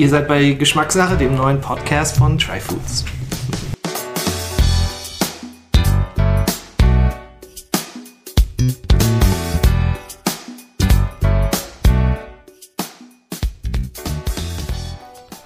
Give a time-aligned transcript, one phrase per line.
[0.00, 3.04] Ihr seid bei Geschmackssache, dem neuen Podcast von Tryfoods.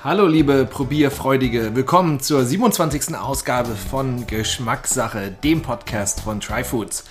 [0.05, 3.17] Hallo liebe Probierfreudige, willkommen zur 27.
[3.17, 7.03] Ausgabe von Geschmackssache, dem Podcast von Tryfoods.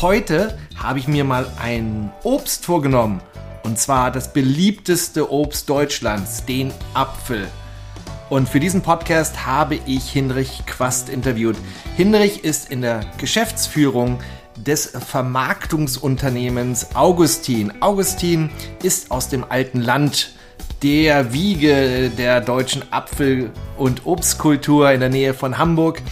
[0.00, 3.20] Heute habe ich mir mal ein Obst vorgenommen
[3.66, 7.48] und zwar das beliebteste Obst Deutschlands, den Apfel.
[8.30, 11.56] Und für diesen Podcast habe ich Hinrich Quast interviewt.
[11.96, 14.20] Hinrich ist in der Geschäftsführung
[14.56, 17.72] des Vermarktungsunternehmens Augustin.
[17.80, 18.50] Augustin
[18.84, 20.30] ist aus dem alten Land
[20.84, 26.02] der Wiege der deutschen Apfel- und Obstkultur in der Nähe von Hamburg.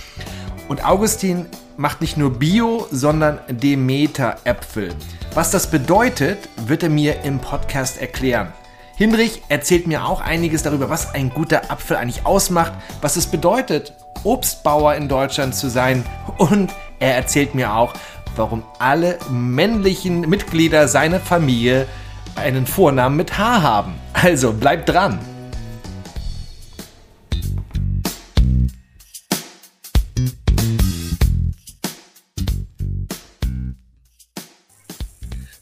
[0.69, 4.93] Und Augustin macht nicht nur Bio, sondern Demeter-Äpfel.
[5.35, 8.53] Was das bedeutet, wird er mir im Podcast erklären.
[8.95, 13.95] Hinrich erzählt mir auch einiges darüber, was ein guter Apfel eigentlich ausmacht, was es bedeutet,
[14.23, 16.07] Obstbauer in Deutschland zu sein
[16.39, 17.95] und er erzählt mir auch,
[18.37, 21.89] warum alle männlichen Mitglieder seiner Familie
[22.37, 23.95] einen Vornamen mit H haben.
[24.13, 25.19] Also bleibt dran!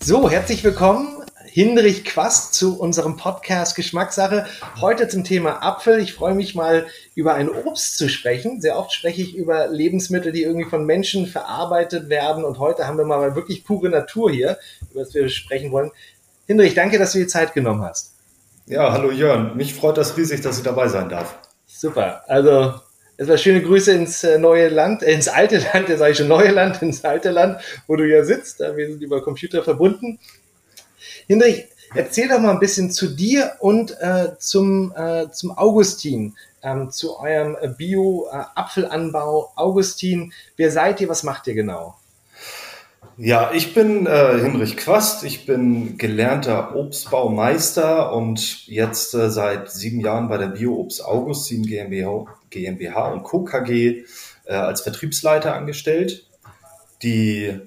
[0.04, 4.46] So, herzlich willkommen, Hinrich Quast, zu unserem Podcast Geschmackssache.
[4.80, 6.00] Heute zum Thema Apfel.
[6.00, 8.60] Ich freue mich mal über ein Obst zu sprechen.
[8.60, 12.42] Sehr oft spreche ich über Lebensmittel, die irgendwie von Menschen verarbeitet werden.
[12.42, 14.58] Und heute haben wir mal wirklich pure Natur hier,
[14.90, 15.92] über das wir sprechen wollen.
[16.48, 18.16] Hinrich, danke, dass du dir Zeit genommen hast.
[18.66, 19.56] Ja, hallo Jörn.
[19.56, 21.38] Mich freut das riesig, dass ich dabei sein darf.
[21.68, 22.24] Super.
[22.26, 22.74] Also
[23.22, 26.26] Erstmal schöne Grüße ins äh, neue Land, äh, ins alte Land, jetzt sage ich schon
[26.26, 28.58] neue Land, ins alte Land, wo du ja sitzt.
[28.58, 30.18] Wir sind über Computer verbunden.
[31.28, 36.90] Hinrich, erzähl doch mal ein bisschen zu dir und äh, zum, äh, zum Augustin, ähm,
[36.90, 39.52] zu eurem Bio-Apfelanbau.
[39.54, 41.94] Augustin, wer seid ihr, was macht ihr genau?
[43.18, 45.22] Ja, ich bin äh, Hinrich Quast.
[45.24, 52.26] Ich bin gelernter Obstbaumeister und jetzt äh, seit sieben Jahren bei der Bio-Obst Augustin GmbH,
[52.48, 53.44] GmbH und Co.
[53.44, 54.04] KG
[54.46, 56.26] äh, als Vertriebsleiter angestellt.
[57.02, 57.60] Die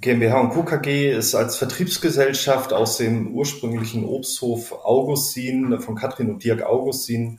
[0.00, 0.62] GmbH und Co.
[0.62, 7.38] KG ist als Vertriebsgesellschaft aus dem ursprünglichen Obsthof Augustin von Katrin und Dirk Augustin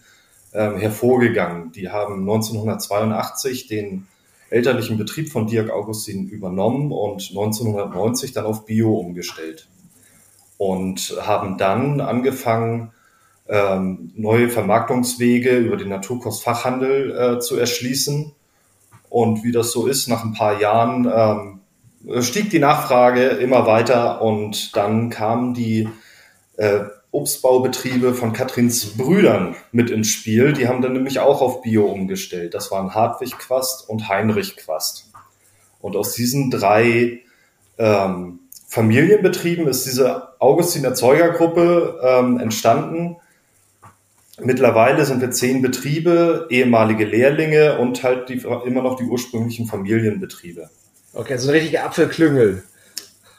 [0.53, 1.71] ähm, hervorgegangen.
[1.71, 4.05] Die haben 1982 den
[4.49, 9.67] elterlichen Betrieb von Dirk Augustin übernommen und 1990 dann auf Bio umgestellt.
[10.57, 12.91] Und haben dann angefangen,
[13.49, 18.33] ähm, neue Vermarktungswege über den Naturkostfachhandel äh, zu erschließen.
[19.09, 21.59] Und wie das so ist, nach ein paar Jahren
[22.05, 25.87] ähm, stieg die Nachfrage immer weiter und dann kamen die
[26.57, 26.81] äh,
[27.11, 30.53] Obstbaubetriebe von Katrins Brüdern mit ins Spiel.
[30.53, 32.53] Die haben dann nämlich auch auf Bio umgestellt.
[32.53, 35.09] Das waren Hartwig Quast und Heinrich Quast.
[35.79, 37.21] Und aus diesen drei
[37.77, 43.17] ähm, Familienbetrieben ist diese Augustin Erzeugergruppe ähm, entstanden.
[44.39, 50.69] Mittlerweile sind wir zehn Betriebe, ehemalige Lehrlinge und halt die, immer noch die ursprünglichen Familienbetriebe.
[51.13, 52.63] Okay, so also eine richtige Apfelklüngel.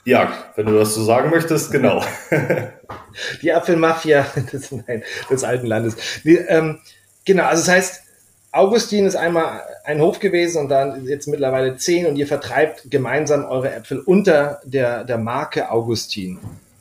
[0.09, 2.03] Ja, wenn du das so sagen möchtest, genau.
[3.43, 5.97] Die Apfelmafia des, nein, des alten Landes.
[6.25, 6.79] Die, ähm,
[7.27, 8.03] genau, also das heißt,
[8.51, 13.45] Augustin ist einmal ein Hof gewesen und dann jetzt mittlerweile zehn und ihr vertreibt gemeinsam
[13.45, 16.39] eure Äpfel unter der, der Marke Augustin,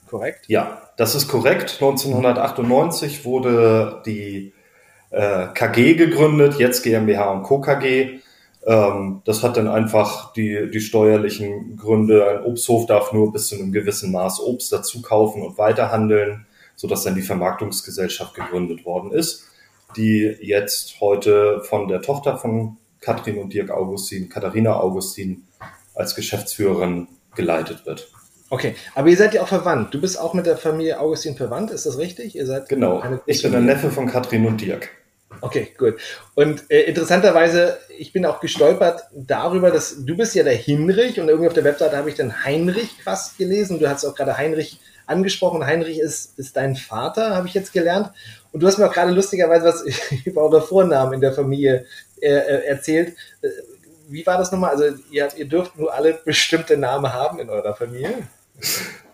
[0.08, 0.46] korrekt?
[0.46, 1.74] Ja, das ist korrekt.
[1.82, 4.54] 1998 wurde die
[5.10, 7.60] äh, KG gegründet, jetzt GmbH und Co.
[7.60, 8.20] KG.
[8.68, 12.28] Ähm, das hat dann einfach die, die steuerlichen Gründe.
[12.28, 16.46] Ein Obsthof darf nur bis zu einem gewissen Maß Obst dazu kaufen und weiterhandeln,
[16.76, 19.46] sodass dann die Vermarktungsgesellschaft gegründet worden ist,
[19.96, 25.44] die jetzt heute von der Tochter von Katrin und Dirk Augustin, Katharina Augustin,
[25.94, 28.10] als Geschäftsführerin geleitet wird.
[28.50, 29.94] Okay, aber ihr seid ja auch verwandt.
[29.94, 32.36] Du bist auch mit der Familie Augustin verwandt, ist das richtig?
[32.36, 33.02] Ihr seid genau.
[33.24, 34.90] Ich bin der Neffe von Katrin und Dirk.
[35.40, 35.96] Okay, gut.
[36.34, 41.28] Und äh, interessanterweise, ich bin auch gestolpert darüber, dass du bist ja der Hinrich und
[41.28, 43.78] irgendwie auf der Webseite habe ich dann Heinrich fast gelesen.
[43.78, 45.64] Du hast auch gerade Heinrich angesprochen.
[45.64, 48.10] Heinrich ist, ist dein Vater, habe ich jetzt gelernt.
[48.52, 49.84] Und du hast mir auch gerade lustigerweise was
[50.24, 51.86] über eure Vornamen in der Familie
[52.20, 53.16] äh, äh, erzählt.
[53.42, 53.48] Äh,
[54.08, 54.70] wie war das nochmal?
[54.70, 58.28] Also ihr, ihr dürft nur alle bestimmte Namen haben in eurer Familie?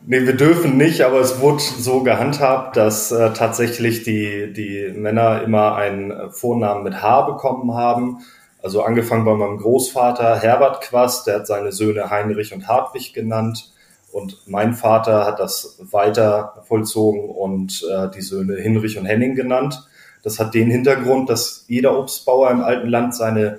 [0.06, 5.42] Nee, wir dürfen nicht, aber es wurde so gehandhabt, dass äh, tatsächlich die, die Männer
[5.42, 8.18] immer einen Vornamen mit H bekommen haben.
[8.62, 13.72] Also angefangen bei meinem Großvater Herbert Quast, der hat seine Söhne Heinrich und Hartwig genannt.
[14.12, 19.88] Und mein Vater hat das weiter vollzogen und äh, die Söhne Hinrich und Henning genannt.
[20.22, 23.58] Das hat den Hintergrund, dass jeder Obstbauer im alten Land seine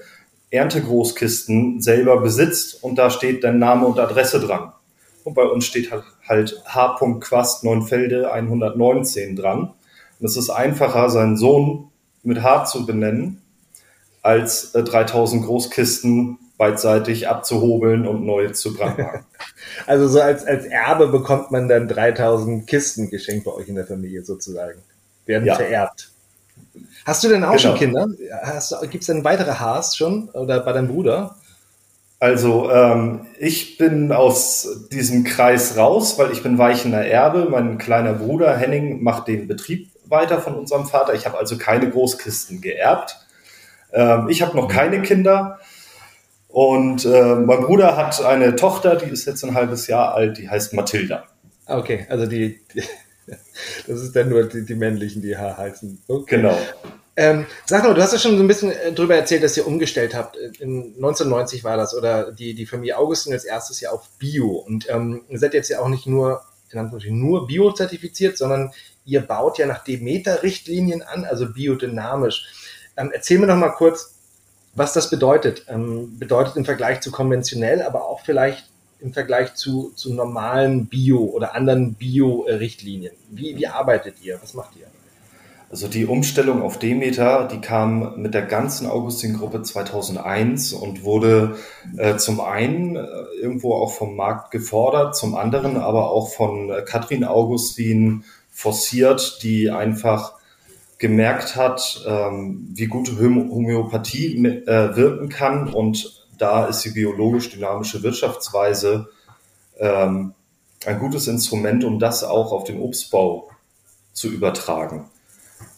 [0.52, 4.74] Erntegroßkisten selber besitzt und da steht dann Name und Adresse dran.
[5.26, 7.00] Und bei uns steht halt, halt H.
[7.20, 9.74] Quast Neunfelde 119 dran.
[10.20, 11.90] Und es ist einfacher, seinen Sohn
[12.24, 13.42] mit H zu benennen,
[14.22, 19.26] als äh, 3000 Großkisten beidseitig abzuhobeln und neu zu brandmarken.
[19.88, 23.86] Also so als, als Erbe bekommt man dann 3000 Kisten geschenkt bei euch in der
[23.86, 24.80] Familie sozusagen.
[25.26, 25.56] Werden ja.
[25.56, 26.12] vererbt.
[27.04, 27.60] Hast du denn auch genau.
[27.60, 28.08] schon Kinder?
[28.90, 31.36] Gibt es denn weitere Haars schon oder bei deinem Bruder?
[32.26, 37.48] Also ähm, ich bin aus diesem Kreis raus, weil ich bin weichender Erbe.
[37.52, 41.14] Mein kleiner Bruder Henning macht den Betrieb weiter von unserem Vater.
[41.14, 43.20] Ich habe also keine Großkisten geerbt.
[43.94, 45.60] Ähm, ich habe noch keine Kinder.
[46.48, 50.50] Und äh, mein Bruder hat eine Tochter, die ist jetzt ein halbes Jahr alt, die
[50.50, 51.26] heißt Mathilda.
[51.68, 52.60] Okay, also die,
[53.86, 56.02] das ist dann nur die, die männlichen, die Haar heißen.
[56.08, 56.38] Okay.
[56.38, 56.58] Genau.
[57.18, 59.66] Ähm, sag mal, du hast ja schon so ein bisschen äh, drüber erzählt, dass ihr
[59.66, 60.36] umgestellt habt.
[60.36, 64.50] In 1990 war das, oder die, die Familie Augustin als erstes Jahr auf Bio.
[64.50, 68.74] Und ähm, ihr seid jetzt ja auch nicht nur, nur Bio-zertifiziert, sondern
[69.06, 72.48] ihr baut ja nach Demeter-Richtlinien an, also biodynamisch.
[72.98, 74.16] Ähm, erzähl mir noch mal kurz,
[74.74, 75.66] was das bedeutet.
[75.70, 78.70] Ähm, bedeutet im Vergleich zu konventionell, aber auch vielleicht
[79.00, 83.16] im Vergleich zu, zu normalen Bio oder anderen Bio-Richtlinien.
[83.30, 84.38] Wie, wie arbeitet ihr?
[84.42, 84.88] Was macht ihr?
[85.76, 91.58] Also die Umstellung auf Demeter, die kam mit der ganzen Augustin-Gruppe 2001 und wurde
[91.98, 93.06] äh, zum einen äh,
[93.42, 98.24] irgendwo auch vom Markt gefordert, zum anderen aber auch von äh, Katrin Augustin
[98.54, 100.36] forciert, die einfach
[100.98, 105.74] gemerkt hat, ähm, wie gute Homöopathie äh, wirken kann.
[105.74, 109.10] Und da ist die biologisch dynamische Wirtschaftsweise
[109.78, 110.36] ähm,
[110.86, 113.50] ein gutes Instrument, um das auch auf den Obstbau
[114.14, 115.10] zu übertragen.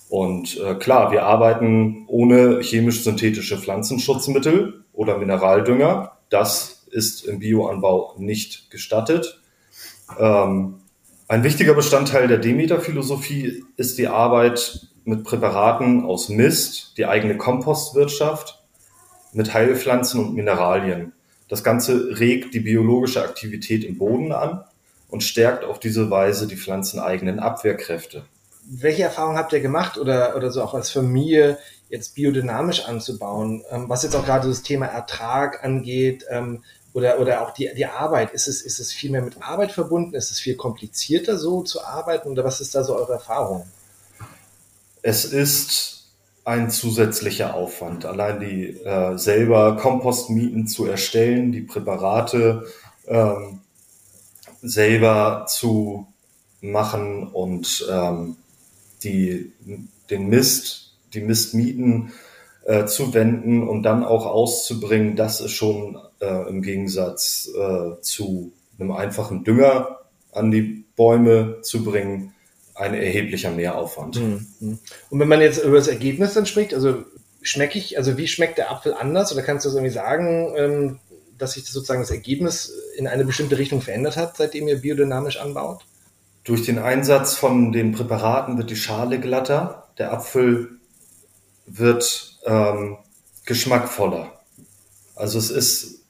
[0.10, 6.18] Und äh, klar, wir arbeiten ohne chemisch-synthetische Pflanzenschutzmittel oder Mineraldünger.
[6.30, 9.42] Das ist im Bioanbau nicht gestattet.
[10.18, 10.76] Ähm,
[11.28, 18.64] ein wichtiger Bestandteil der Demeter-Philosophie ist die Arbeit mit Präparaten aus Mist, die eigene Kompostwirtschaft,
[19.34, 21.12] mit Heilpflanzen und Mineralien.
[21.50, 24.64] Das Ganze regt die biologische Aktivität im Boden an
[25.10, 28.26] und stärkt auf diese Weise die pflanzeneigenen Abwehrkräfte.
[28.70, 31.58] Welche Erfahrungen habt ihr gemacht oder, oder so auch als Familie
[31.90, 33.64] jetzt biodynamisch anzubauen?
[33.72, 37.86] Ähm, was jetzt auch gerade das Thema Ertrag angeht ähm, oder, oder auch die, die
[37.86, 38.32] Arbeit.
[38.32, 40.16] Ist es, ist es viel mehr mit Arbeit verbunden?
[40.16, 43.68] Ist es viel komplizierter so zu arbeiten oder was ist da so eure Erfahrung?
[45.02, 45.98] Es ist
[46.44, 48.06] ein zusätzlicher Aufwand.
[48.06, 52.66] Allein die äh, selber Kompostmieten zu erstellen, die Präparate
[53.06, 53.60] ähm,
[54.62, 56.08] selber zu
[56.62, 58.38] machen und ähm,
[59.04, 59.54] die,
[60.10, 62.12] den Mist, die Mistmieten
[62.66, 68.52] äh, zu wenden und dann auch auszubringen, das ist schon äh, im Gegensatz äh, zu
[68.80, 70.00] einem einfachen Dünger
[70.32, 72.34] an die Bäume zu bringen,
[72.76, 74.22] ein erheblicher Mehraufwand.
[74.22, 74.80] Mhm.
[75.10, 77.04] Und wenn man jetzt über das Ergebnis dann spricht, also
[77.42, 79.32] schmecke ich, also wie schmeckt der Apfel anders?
[79.32, 81.00] Oder kannst du das irgendwie sagen, ähm,
[81.38, 85.86] dass sich sozusagen das Ergebnis in eine bestimmte Richtung verändert hat, seitdem ihr biodynamisch anbaut?
[86.48, 90.78] Durch den Einsatz von den Präparaten wird die Schale glatter, der Apfel
[91.66, 92.96] wird ähm,
[93.46, 94.32] geschmackvoller.
[95.14, 96.06] Also es ist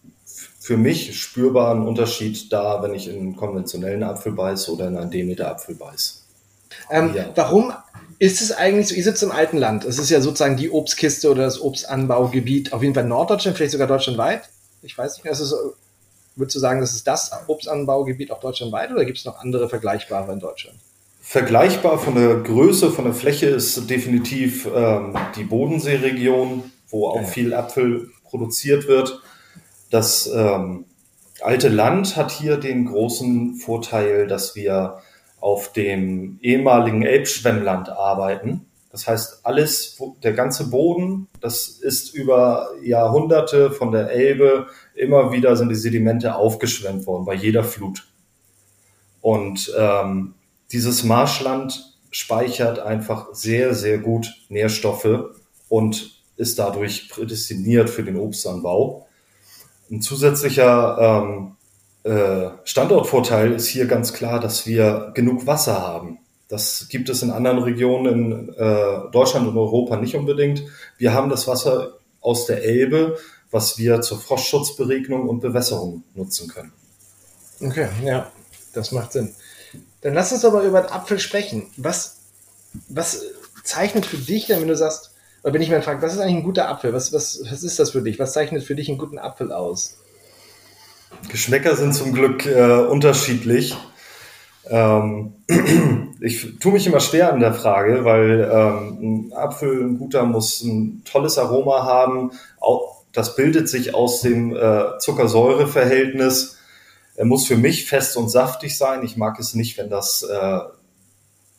[0.60, 4.98] für mich spürbar ein Unterschied da, wenn ich in einen konventionellen Apfel beiße oder in
[4.98, 6.20] einen Demeter Apfel beiße.
[6.91, 7.32] Ähm, ja.
[7.34, 7.74] Warum
[8.20, 11.32] ist es eigentlich so, ihr sitzt im alten Land, es ist ja sozusagen die Obstkiste
[11.32, 14.50] oder das Obstanbaugebiet, auf jeden Fall Norddeutschland, vielleicht sogar deutschlandweit.
[14.84, 15.56] Ich weiß nicht mehr, ist es,
[16.38, 20.32] würdest du sagen, das ist das Obstanbaugebiet auch deutschlandweit oder gibt es noch andere vergleichbare
[20.32, 20.77] in Deutschland?
[21.22, 27.53] Vergleichbar von der Größe, von der Fläche ist definitiv ähm, die Bodenseeregion, wo auch viel
[27.53, 29.22] Apfel produziert wird.
[29.89, 30.86] Das ähm,
[31.41, 35.00] alte Land hat hier den großen Vorteil, dass wir
[35.39, 38.65] auf dem ehemaligen Elbschwemmland arbeiten.
[38.91, 45.56] Das heißt, alles, der ganze Boden, das ist über Jahrhunderte von der Elbe immer wieder
[45.56, 48.08] sind die Sedimente aufgeschwemmt worden bei jeder Flut.
[49.22, 50.34] Und ähm,
[50.72, 55.32] dieses Marschland speichert einfach sehr, sehr gut Nährstoffe
[55.70, 59.08] und ist dadurch prädestiniert für den Obstanbau.
[59.91, 61.56] Ein zusätzlicher ähm,
[62.03, 66.20] äh, Standortvorteil ist hier ganz klar, dass wir genug Wasser haben.
[66.48, 70.63] Das gibt es in anderen Regionen in äh, Deutschland und Europa nicht unbedingt.
[70.98, 73.18] Wir haben das Wasser aus der Elbe,
[73.51, 76.72] was wir zur Frostschutzberegnung und Bewässerung nutzen können.
[77.62, 78.32] Okay, ja.
[78.74, 79.34] Das macht Sinn.
[80.01, 81.68] Dann lass uns mal über den Apfel sprechen.
[81.77, 82.18] Was,
[82.89, 83.24] was
[83.63, 85.12] zeichnet für dich denn, wenn du sagst,
[85.44, 86.94] oder wenn ich mal frage, was ist eigentlich ein guter Apfel?
[86.94, 88.20] Was, was, was ist das für dich?
[88.20, 89.98] Was zeichnet für dich einen guten Apfel aus?
[91.30, 93.75] Geschmäcker sind zum Glück äh, unterschiedlich.
[94.69, 95.33] Ähm,
[96.21, 100.62] ich tue mich immer schwer an der Frage, weil ähm, ein Apfel, ein guter, muss
[100.62, 102.31] ein tolles Aroma haben.
[102.59, 106.57] Auch, das bildet sich aus dem äh, Zuckersäure-Verhältnis.
[107.15, 109.03] Er muss für mich fest und saftig sein.
[109.03, 110.59] Ich mag es nicht, wenn das äh,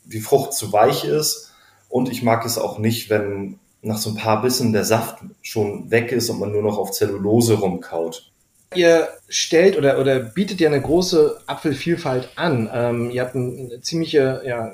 [0.05, 1.51] die Frucht zu weich ist.
[1.89, 5.89] Und ich mag es auch nicht, wenn nach so ein paar Bissen der Saft schon
[5.89, 8.31] weg ist und man nur noch auf Zellulose rumkaut.
[8.75, 12.69] Ihr stellt oder, oder bietet ja eine große Apfelvielfalt an.
[12.71, 14.73] Ähm, ihr habt eine ziemliche, ja,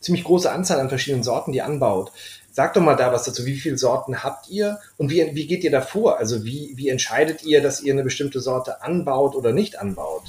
[0.00, 2.10] ziemlich große Anzahl an verschiedenen Sorten, die ihr anbaut.
[2.50, 3.46] Sag doch mal da was dazu.
[3.46, 6.18] Wie viele Sorten habt ihr und wie, wie geht ihr da vor?
[6.18, 10.22] Also wie, wie entscheidet ihr, dass ihr eine bestimmte Sorte anbaut oder nicht anbaut?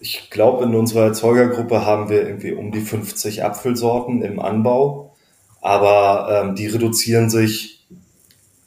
[0.00, 5.16] Ich glaube, in unserer Erzeugergruppe haben wir irgendwie um die 50 Apfelsorten im Anbau,
[5.60, 7.84] aber ähm, die reduzieren sich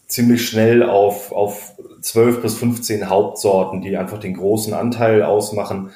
[0.08, 5.92] ziemlich schnell auf, auf 12 bis 15 Hauptsorten, die einfach den großen Anteil ausmachen.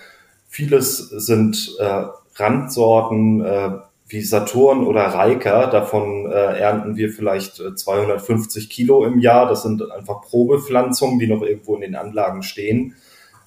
[0.47, 3.69] Vieles sind äh, Randsorten äh,
[4.07, 5.67] wie Saturn oder Reika.
[5.67, 9.47] Davon äh, ernten wir vielleicht 250 äh, Kilo im Jahr.
[9.47, 12.95] Das sind einfach Probepflanzungen, die noch irgendwo in den Anlagen stehen.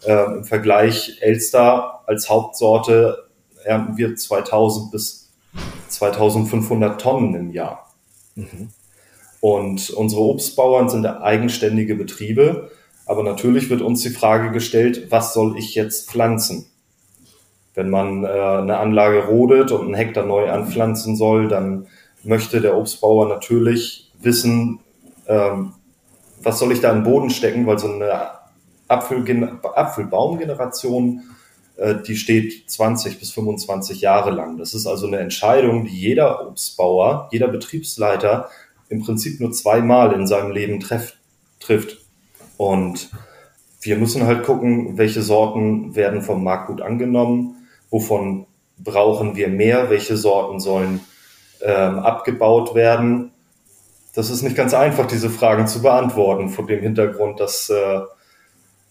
[0.05, 3.29] Äh, Im Vergleich Elster als Hauptsorte
[3.65, 5.31] ernten wir 2000 bis
[5.89, 7.91] 2500 Tonnen im Jahr.
[8.35, 8.71] Mhm.
[9.41, 12.71] Und unsere Obstbauern sind eigenständige Betriebe.
[13.07, 16.67] Aber natürlich wird uns die Frage gestellt, was soll ich jetzt pflanzen?
[17.75, 21.87] Wenn man äh, eine Anlage rodet und einen Hektar neu anpflanzen soll, dann
[22.25, 24.81] möchte der Obstbauer natürlich wissen,
[25.27, 25.73] ähm,
[26.43, 28.31] was soll ich da in den Boden stecken, weil so eine
[28.89, 31.23] Apfelbaumgeneration,
[31.77, 34.59] äh, die steht 20 bis 25 Jahre lang.
[34.59, 38.49] Das ist also eine Entscheidung, die jeder Obstbauer, jeder Betriebsleiter
[38.89, 41.15] im Prinzip nur zweimal in seinem Leben treff,
[41.61, 41.99] trifft.
[42.57, 43.11] Und
[43.81, 48.47] wir müssen halt gucken, welche Sorten werden vom Markt gut angenommen, wovon
[48.79, 51.01] brauchen wir mehr, welche Sorten sollen
[51.61, 53.33] ähm, abgebaut werden.
[54.15, 58.01] Das ist nicht ganz einfach, diese Fragen zu beantworten, vor dem Hintergrund, dass äh,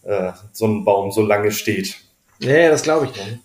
[0.04, 1.96] äh, so ein Baum so lange steht.
[2.38, 3.38] Ja, das glaube ich.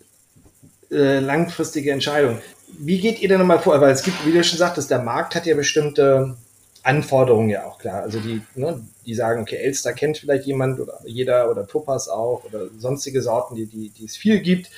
[0.97, 2.39] Äh, langfristige Entscheidung.
[2.79, 3.79] Wie geht ihr denn nochmal vor?
[3.81, 6.37] Weil es gibt, wie du schon sagtest, der Markt hat ja bestimmte
[6.83, 8.03] Anforderungen ja auch klar.
[8.03, 12.43] Also die, ne, die sagen, okay, Elster kennt vielleicht jemand oder jeder oder Topaz auch
[12.43, 14.69] oder sonstige Sorten, die, die, die es viel gibt.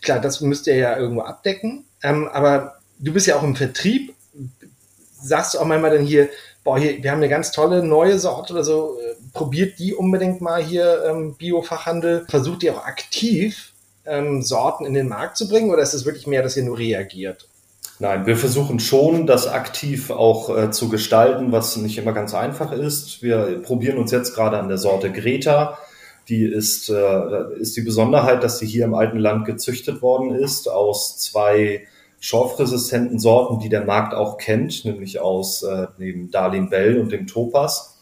[0.00, 1.84] Klar, das müsst ihr ja irgendwo abdecken.
[2.02, 4.14] Ähm, aber du bist ja auch im Vertrieb.
[5.22, 6.28] Sagst du auch manchmal dann hier,
[6.64, 10.40] boah, hier, wir haben eine ganz tolle neue Sorte oder so, äh, probiert die unbedingt
[10.40, 12.24] mal hier ähm, Biofachhandel.
[12.28, 13.72] Versucht ihr auch aktiv
[14.06, 16.78] ähm, Sorten in den Markt zu bringen oder ist es wirklich mehr, dass ihr nur
[16.78, 17.46] reagiert?
[18.02, 22.72] Nein, wir versuchen schon, das aktiv auch äh, zu gestalten, was nicht immer ganz einfach
[22.72, 23.22] ist.
[23.22, 25.78] Wir probieren uns jetzt gerade an der Sorte Greta.
[26.28, 30.68] Die ist, äh, ist die Besonderheit, dass sie hier im alten Land gezüchtet worden ist
[30.68, 31.86] aus zwei
[32.18, 37.28] schorfresistenten Sorten, die der Markt auch kennt, nämlich aus äh, neben Darlin Bell und dem
[37.28, 38.00] Topas.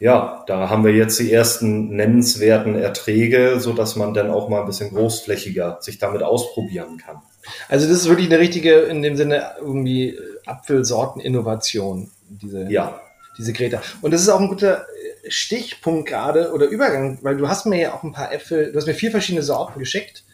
[0.00, 4.62] Ja, da haben wir jetzt die ersten nennenswerten Erträge, so dass man dann auch mal
[4.62, 7.22] ein bisschen großflächiger sich damit ausprobieren kann.
[7.68, 13.00] Also das ist wirklich eine richtige, in dem Sinne, irgendwie Apfelsorten-Innovation, diese, ja.
[13.36, 13.82] diese Greta.
[14.00, 14.86] Und das ist auch ein guter
[15.28, 18.86] Stichpunkt gerade oder Übergang, weil du hast mir ja auch ein paar Äpfel, du hast
[18.86, 20.24] mir vier verschiedene Sorten geschickt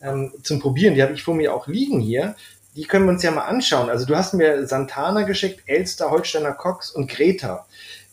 [0.00, 0.94] ähm, zum Probieren.
[0.94, 2.36] Die habe ich vor mir auch liegen hier.
[2.74, 3.88] Die können wir uns ja mal anschauen.
[3.88, 7.66] Also du hast mir Santana geschickt, Elster, Holsteiner Cox und Greta.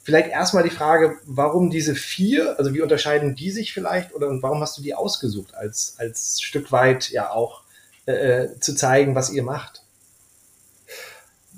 [0.04, 4.44] Vielleicht erstmal die Frage, warum diese vier, also wie unterscheiden die sich vielleicht oder und
[4.44, 7.63] warum hast du die ausgesucht als, als Stück weit ja auch
[8.06, 9.84] äh, zu zeigen, was ihr macht?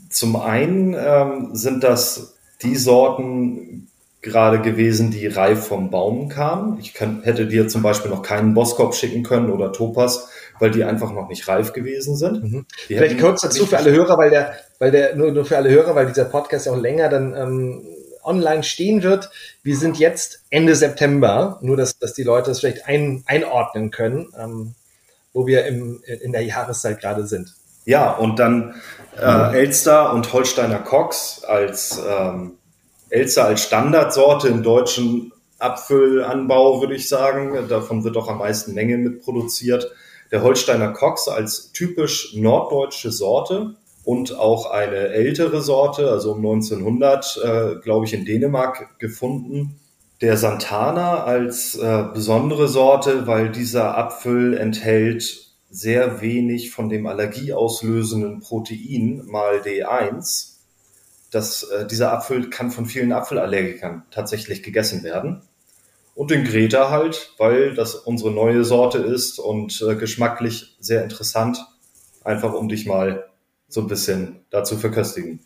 [0.09, 3.87] Zum einen ähm, sind das die Sorten
[4.21, 6.79] gerade gewesen, die reif vom Baum kamen.
[6.79, 10.83] Ich kann, hätte dir zum Beispiel noch keinen Boskop schicken können oder Topas, weil die
[10.83, 12.43] einfach noch nicht reif gewesen sind.
[12.43, 12.65] Mhm.
[12.87, 15.95] Vielleicht kurz dazu für alle Hörer, weil der, weil der, nur, nur für alle Hörer,
[15.95, 17.81] weil dieser Podcast ja auch länger dann ähm,
[18.23, 19.29] online stehen wird.
[19.61, 24.27] Wir sind jetzt Ende September, nur dass, dass die Leute das vielleicht ein, einordnen können.
[24.37, 24.73] Ähm,
[25.35, 27.53] wo wir im, in der Jahreszeit gerade sind.
[27.83, 28.73] Ja, und dann
[29.19, 32.53] äh, Elster und Holsteiner Cox als ähm,
[33.09, 37.67] Elster als Standardsorte im deutschen Apfelanbau, würde ich sagen.
[37.67, 39.91] Davon wird auch am meisten Menge mitproduziert.
[40.31, 43.75] Der Holsteiner Cox als typisch norddeutsche Sorte
[44.05, 49.79] und auch eine ältere Sorte, also um 1900, äh, glaube ich, in Dänemark gefunden.
[50.21, 58.39] Der Santana als äh, besondere Sorte, weil dieser Apfel enthält sehr wenig von dem allergieauslösenden
[58.39, 60.53] Protein mal D1.
[61.31, 65.41] Das, äh, dieser Apfel kann von vielen Apfelallergikern tatsächlich gegessen werden.
[66.13, 71.57] Und den Greta halt, weil das unsere neue Sorte ist und äh, geschmacklich sehr interessant.
[72.23, 73.29] Einfach um dich mal
[73.67, 75.41] so ein bisschen dazu verköstigen.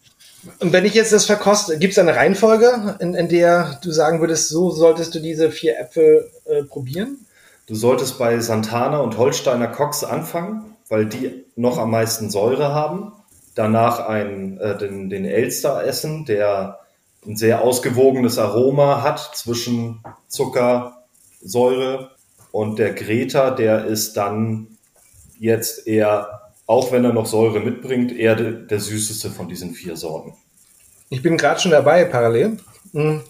[0.59, 4.21] Und wenn ich jetzt das verkoste, gibt es eine Reihenfolge, in, in, der du sagen
[4.21, 7.25] würdest, so solltest du diese vier Äpfel äh, probieren?
[7.67, 13.11] Du solltest bei Santana und Holsteiner Cox anfangen, weil die noch am meisten Säure haben.
[13.53, 16.79] Danach ein, äh, den, den Elster essen, der
[17.27, 21.03] ein sehr ausgewogenes Aroma hat zwischen Zucker,
[21.41, 22.11] Säure
[22.51, 24.77] und der Greta, der ist dann
[25.37, 26.38] jetzt eher
[26.69, 30.35] auch wenn er noch Säure mitbringt, eher der, der süßeste von diesen vier Sorten.
[31.09, 32.57] Ich bin gerade schon dabei, parallel.
[32.91, 33.21] Hm.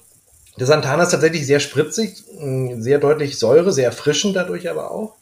[0.60, 5.15] Der Santana ist tatsächlich sehr spritzig, hm, sehr deutlich Säure, sehr erfrischend dadurch aber auch.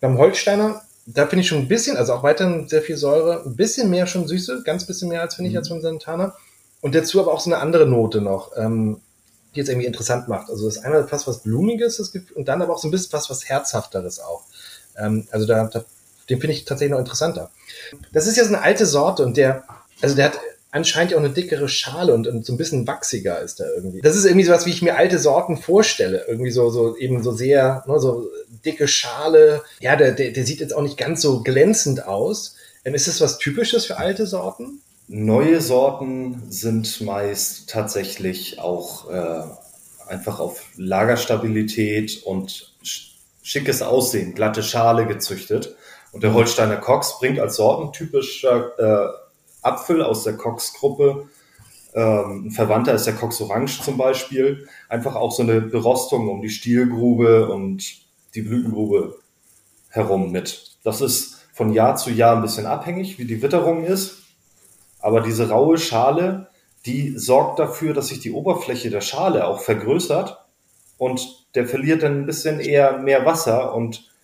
[0.00, 3.54] Beim Holsteiner, da finde ich schon ein bisschen, also auch weiterhin sehr viel Säure, ein
[3.54, 5.58] bisschen mehr schon Süße, ganz bisschen mehr als finde ich mhm.
[5.58, 6.34] als beim Santana.
[6.80, 9.02] Und dazu aber auch so eine andere Note noch, ähm,
[9.54, 10.48] die jetzt irgendwie interessant macht.
[10.48, 12.92] Also das ist einmal fast was Blumiges das Gefühl, und dann aber auch so ein
[12.92, 14.44] bisschen was, was Herzhafteres auch.
[14.96, 15.84] Ähm, also da, da
[16.28, 17.50] den finde ich tatsächlich noch interessanter.
[18.12, 19.64] Das ist ja so eine alte Sorte und der,
[20.00, 20.40] also der hat
[20.76, 24.00] anscheinend auch eine dickere Schale und, und so ein bisschen wachsiger ist er irgendwie.
[24.02, 26.24] Das ist irgendwie so was, wie ich mir alte Sorten vorstelle.
[26.28, 28.28] Irgendwie so, so eben so sehr, ne, so
[28.64, 29.62] dicke Schale.
[29.80, 32.56] Ja, der, der, der sieht jetzt auch nicht ganz so glänzend aus.
[32.84, 34.80] Ähm, ist das was Typisches für alte Sorten?
[35.08, 39.42] Neue Sorten sind meist tatsächlich auch äh,
[40.08, 42.72] einfach auf Lagerstabilität und
[43.42, 45.76] schickes Aussehen, glatte Schale gezüchtet.
[46.16, 49.08] Und der Holsteiner Cox bringt als sortentypischer äh,
[49.60, 51.28] Apfel aus der Cox-Gruppe,
[51.92, 56.40] ähm, ein Verwandter ist der Cox Orange zum Beispiel, einfach auch so eine Berostung um
[56.40, 57.84] die Stielgrube und
[58.34, 59.18] die Blütengrube
[59.90, 60.78] herum mit.
[60.84, 64.22] Das ist von Jahr zu Jahr ein bisschen abhängig, wie die Witterung ist.
[65.00, 66.48] Aber diese raue Schale,
[66.86, 70.46] die sorgt dafür, dass sich die Oberfläche der Schale auch vergrößert
[70.96, 74.15] und der verliert dann ein bisschen eher mehr Wasser und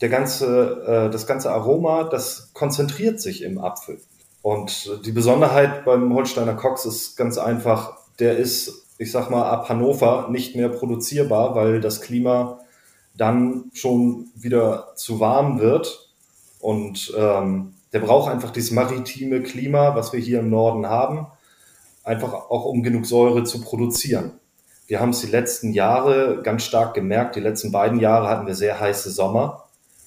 [0.00, 4.00] der ganze, äh, das ganze Aroma, das konzentriert sich im Apfel.
[4.42, 9.68] Und die Besonderheit beim Holsteiner Cox ist ganz einfach, der ist, ich sag mal, ab
[9.68, 12.60] Hannover nicht mehr produzierbar, weil das Klima
[13.16, 16.10] dann schon wieder zu warm wird.
[16.60, 21.26] Und ähm, der braucht einfach dieses maritime Klima, was wir hier im Norden haben,
[22.02, 24.32] einfach auch um genug Säure zu produzieren.
[24.86, 27.36] Wir haben es die letzten Jahre ganz stark gemerkt.
[27.36, 29.63] Die letzten beiden Jahre hatten wir sehr heiße Sommer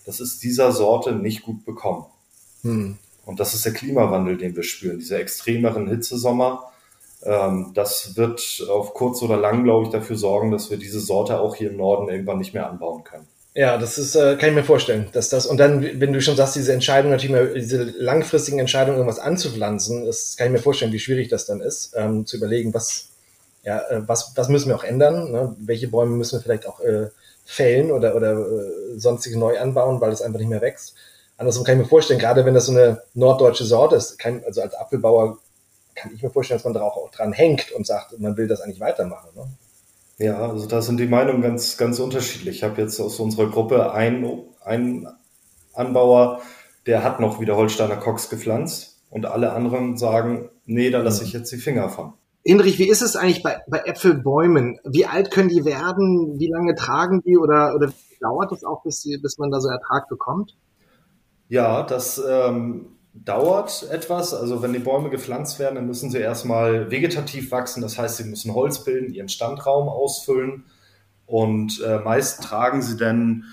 [0.08, 2.06] das ist dieser Sorte nicht gut bekommen.
[2.64, 2.98] Hm.
[3.26, 6.72] Und das ist der Klimawandel, den wir spüren, diese extremeren Hitzesommer.
[7.24, 11.42] Ähm, das wird auf kurz oder lang, glaube ich, dafür sorgen, dass wir diese Sorte
[11.42, 13.28] auch hier im Norden irgendwann nicht mehr anbauen können.
[13.54, 16.38] Ja, das ist, äh, kann ich mir vorstellen, dass das, und dann, wenn du schon
[16.38, 20.94] sagst, diese Entscheidung, natürlich mal, diese langfristigen Entscheidungen, irgendwas anzupflanzen, das kann ich mir vorstellen,
[20.94, 23.10] wie schwierig das dann ist, ähm, zu überlegen, was,
[23.64, 25.56] ja, äh, was, was müssen wir auch ändern, ne?
[25.60, 27.10] welche Bäume müssen wir vielleicht auch äh,
[27.48, 30.96] fällen oder, oder äh, sonstige neu anbauen, weil es einfach nicht mehr wächst.
[31.38, 34.62] Andersrum kann ich mir vorstellen, gerade wenn das so eine norddeutsche Sorte ist, kann, also
[34.62, 35.38] als Apfelbauer
[35.96, 38.60] kann ich mir vorstellen, dass man da auch dran hängt und sagt, man will das
[38.60, 39.30] eigentlich weitermachen.
[39.34, 39.48] Ne?
[40.18, 42.58] Ja, also da sind die Meinungen ganz, ganz unterschiedlich.
[42.58, 45.08] Ich habe jetzt aus unserer Gruppe einen, einen
[45.74, 46.42] Anbauer,
[46.86, 51.32] der hat noch wieder Holsteiner Cox gepflanzt und alle anderen sagen, nee, da lasse ich
[51.32, 52.14] jetzt die Finger von.
[52.48, 54.80] Hinrich, wie ist es eigentlich bei, bei Äpfelbäumen?
[54.86, 56.40] Wie alt können die werden?
[56.40, 60.08] Wie lange tragen die oder, oder dauert es auch, bis, bis man da so Ertrag
[60.08, 60.56] bekommt?
[61.50, 64.34] Ja, das ähm, dauert etwas.
[64.34, 67.82] Also wenn die Bäume gepflanzt werden, dann müssen sie erstmal vegetativ wachsen.
[67.82, 70.64] Das heißt, sie müssen Holz bilden, ihren Standraum ausfüllen.
[71.26, 73.44] Und äh, meist tragen sie dann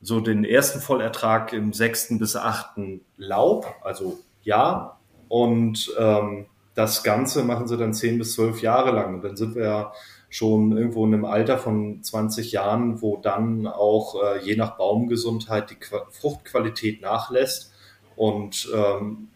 [0.00, 4.98] so den ersten Vollertrag im sechsten bis achten Laub, also ja.
[5.28, 9.14] Und ähm, das Ganze machen sie dann zehn bis zwölf Jahre lang.
[9.16, 9.92] Und dann sind wir ja
[10.28, 15.70] schon irgendwo in einem Alter von 20 Jahren, wo dann auch äh, je nach Baumgesundheit
[15.70, 17.72] die Qu Fruchtqualität nachlässt.
[18.16, 19.28] Und ähm,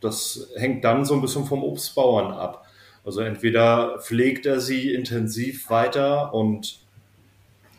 [0.00, 2.64] das hängt dann so ein bisschen vom Obstbauern ab.
[3.04, 6.80] Also entweder pflegt er sie intensiv weiter und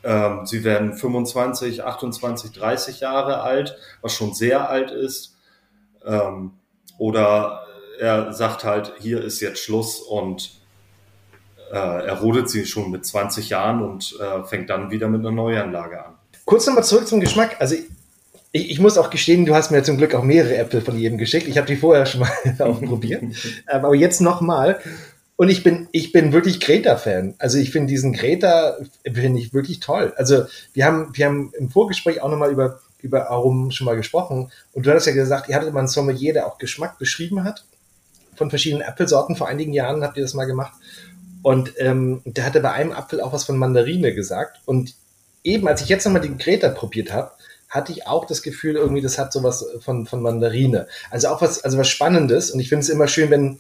[0.04, 5.38] ähm, sie werden 25, 28, 30 Jahre alt, was schon sehr alt ist.
[6.06, 6.54] Ähm,
[6.98, 7.65] oder
[7.99, 10.51] er sagt halt, hier ist jetzt Schluss und
[11.71, 15.31] äh, er rodet sie schon mit 20 Jahren und äh, fängt dann wieder mit einer
[15.31, 16.13] Neuanlage an.
[16.45, 17.57] Kurz nochmal zurück zum Geschmack.
[17.59, 17.75] Also
[18.51, 21.17] ich, ich, muss auch gestehen, du hast mir zum Glück auch mehrere Äpfel von jedem
[21.17, 21.47] geschickt.
[21.47, 23.21] Ich habe die vorher schon mal auch probiert.
[23.71, 24.79] Ähm, aber jetzt nochmal.
[25.35, 27.35] Und ich bin, ich bin wirklich Greta-Fan.
[27.38, 30.13] Also ich finde diesen Greta, finde ich wirklich toll.
[30.17, 34.51] Also wir haben, wir haben im Vorgespräch auch nochmal über, über Aromen schon mal gesprochen.
[34.73, 37.63] Und du hattest ja gesagt, ihr hattet mal einen Sommelier, der auch Geschmack beschrieben hat.
[38.39, 39.36] Von verschiedenen Apfelsorten.
[39.36, 40.73] Vor einigen Jahren habt ihr das mal gemacht.
[41.43, 44.62] Und ähm, der hatte bei einem Apfel auch was von Mandarine gesagt.
[44.65, 44.95] Und
[45.43, 47.32] eben, als ich jetzt nochmal den Greta probiert habe,
[47.69, 50.88] hatte ich auch das Gefühl, irgendwie, das hat sowas von, von Mandarine.
[51.12, 52.49] Also auch was, also was Spannendes.
[52.49, 53.60] Und ich finde es immer schön, wenn,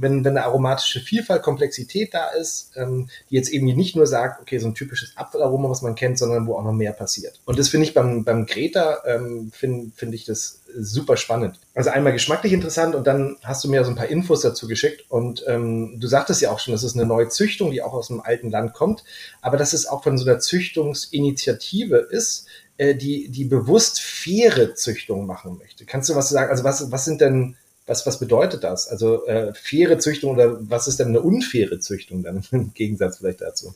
[0.00, 4.40] wenn, wenn eine aromatische Vielfalt, Komplexität da ist, ähm, die jetzt eben nicht nur sagt,
[4.40, 7.40] okay, so ein typisches Apfelaroma, was man kennt, sondern wo auch noch mehr passiert.
[7.44, 11.58] Und das finde ich beim, beim Greta, ähm, finde find ich das super spannend.
[11.74, 15.04] Also einmal geschmacklich interessant und dann hast du mir so ein paar Infos dazu geschickt
[15.08, 18.10] und ähm, du sagtest ja auch schon, das ist eine neue Züchtung, die auch aus
[18.10, 19.04] einem alten Land kommt,
[19.40, 25.26] aber dass es auch von so einer Züchtungsinitiative ist, äh, die, die bewusst faire Züchtung
[25.26, 25.84] machen möchte.
[25.84, 26.50] Kannst du was sagen?
[26.50, 27.56] Also was, was sind denn
[27.88, 28.88] was, was bedeutet das?
[28.88, 33.40] Also äh, faire Züchtung oder was ist denn eine unfaire Züchtung dann im Gegensatz vielleicht
[33.40, 33.74] dazu?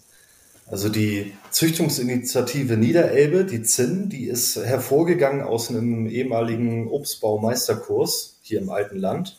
[0.67, 8.71] Also die Züchtungsinitiative Niederelbe, die ZIN, die ist hervorgegangen aus einem ehemaligen Obstbaumeisterkurs hier im
[8.71, 9.39] alten Land.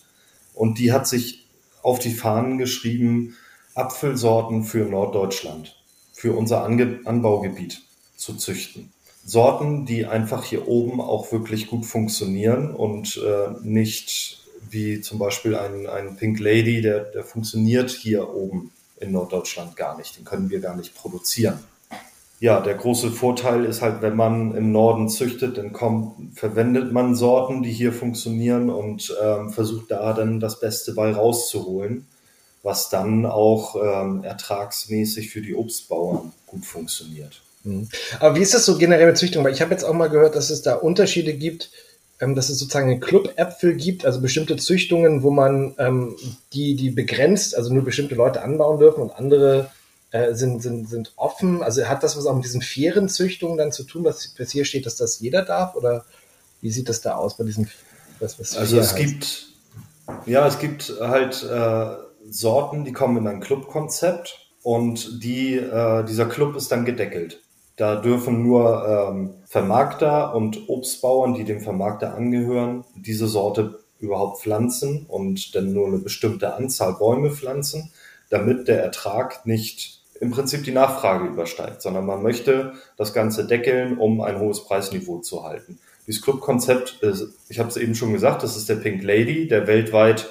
[0.54, 1.48] Und die hat sich
[1.82, 3.36] auf die Fahnen geschrieben,
[3.74, 5.76] Apfelsorten für Norddeutschland,
[6.12, 7.82] für unser Ange Anbaugebiet
[8.16, 8.92] zu züchten.
[9.26, 15.56] Sorten, die einfach hier oben auch wirklich gut funktionieren und äh, nicht wie zum Beispiel
[15.56, 20.18] ein, ein Pink Lady, der, der funktioniert hier oben in Norddeutschland gar nicht.
[20.18, 21.60] Den können wir gar nicht produzieren.
[22.40, 27.16] Ja, der große Vorteil ist halt, wenn man im Norden züchtet, dann kommt, verwendet man
[27.16, 32.06] Sorten, die hier funktionieren und ähm, versucht da dann das Beste bei rauszuholen,
[32.62, 37.42] was dann auch ähm, ertragsmäßig für die Obstbauern gut funktioniert.
[37.64, 37.88] Mhm.
[38.20, 39.44] Aber wie ist das so generell mit Züchtung?
[39.46, 41.72] Weil ich habe jetzt auch mal gehört, dass es da Unterschiede gibt,
[42.24, 46.16] ähm, dass es sozusagen einen Club-Äpfel gibt, also bestimmte Züchtungen, wo man ähm,
[46.54, 49.70] die, die begrenzt, also nur bestimmte Leute anbauen dürfen und andere
[50.12, 51.62] äh, sind, sind, sind offen.
[51.62, 54.64] Also hat das was auch mit diesen fairen Züchtungen dann zu tun, was, was hier
[54.64, 55.76] steht, dass das jeder darf?
[55.76, 56.06] Oder
[56.62, 57.70] wie sieht das da aus bei diesen,
[58.20, 58.98] was, was Also es heißt?
[58.98, 59.48] gibt,
[60.26, 61.88] ja, es gibt halt äh,
[62.30, 67.43] Sorten, die kommen in ein Clubkonzept und die, äh, dieser Club ist dann gedeckelt.
[67.76, 75.06] Da dürfen nur ähm, Vermarkter und Obstbauern, die dem Vermarkter angehören, diese Sorte überhaupt pflanzen
[75.08, 77.92] und dann nur eine bestimmte Anzahl Bäume pflanzen,
[78.30, 83.98] damit der Ertrag nicht im Prinzip die Nachfrage übersteigt, sondern man möchte das Ganze deckeln,
[83.98, 85.80] um ein hohes Preisniveau zu halten.
[86.06, 87.00] Dieses Clubkonzept,
[87.50, 90.30] ich habe es eben schon gesagt, das ist der Pink Lady, der weltweit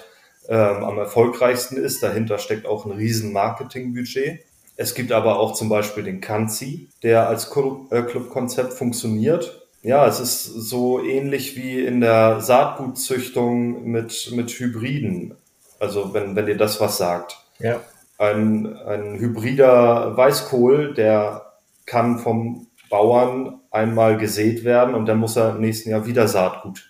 [0.48, 2.02] ähm, am erfolgreichsten ist.
[2.02, 4.40] Dahinter steckt auch ein riesen Marketingbudget.
[4.76, 7.50] Es gibt aber auch zum Beispiel den Kanzi, der als
[7.90, 9.66] äh, Clubkonzept funktioniert.
[9.82, 15.35] Ja, es ist so ähnlich wie in der Saatgutzüchtung mit, mit Hybriden.
[15.80, 17.38] Also wenn, wenn dir das was sagt.
[17.58, 17.80] Ja.
[18.16, 21.52] Ein, ein hybrider Weißkohl, der
[21.87, 26.88] kann vom Bauern einmal gesät werden und dann muss er im nächsten Jahr wieder Saatgut